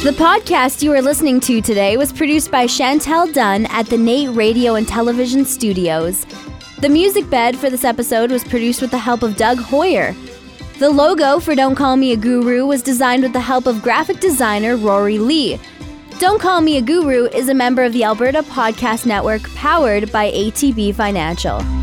The 0.04 0.15
podcast 0.17 0.82
you 0.82 0.91
are 0.93 1.02
listening 1.02 1.39
to 1.41 1.62
today 1.62 1.95
was 1.95 2.12
produced 2.12 2.50
by 2.50 2.65
Chantel 2.65 3.32
Dunn 3.32 3.67
at 3.67 3.86
the 3.86 4.00
NAIT 4.00 4.36
Radio 4.36 4.74
and 4.74 4.88
Television 4.88 5.45
Studios. 5.45 6.26
The 6.80 6.89
music 6.89 7.30
bed 7.30 7.56
for 7.56 7.69
this 7.69 7.84
episode 7.84 8.32
was 8.32 8.43
produced 8.43 8.82
with 8.82 8.89
the 8.89 8.97
help 8.97 9.21
of 9.21 9.36
Doug 9.36 9.60
Hoyer. 9.60 10.15
The 10.80 10.89
logo 10.89 11.39
for 11.39 11.54
Don't 11.54 11.76
Call 11.76 11.95
Me 11.97 12.13
a 12.13 12.17
Guru 12.17 12.65
was 12.65 12.82
designed 12.82 13.21
with 13.21 13.34
the 13.34 13.39
help 13.39 13.67
of 13.67 13.84
graphic 13.84 14.19
designer 14.19 14.76
Rory 14.76 15.19
Lee. 15.19 15.60
Don't 16.21 16.39
Call 16.39 16.62
Me 16.62 16.77
a 16.77 16.81
Guru 16.84 17.25
is 17.29 17.49
a 17.49 17.53
member 17.55 17.81
of 17.84 17.93
the 17.93 18.03
Alberta 18.03 18.43
Podcast 18.43 19.07
Network 19.07 19.41
powered 19.55 20.12
by 20.12 20.29
ATB 20.29 20.93
Financial. 20.93 21.80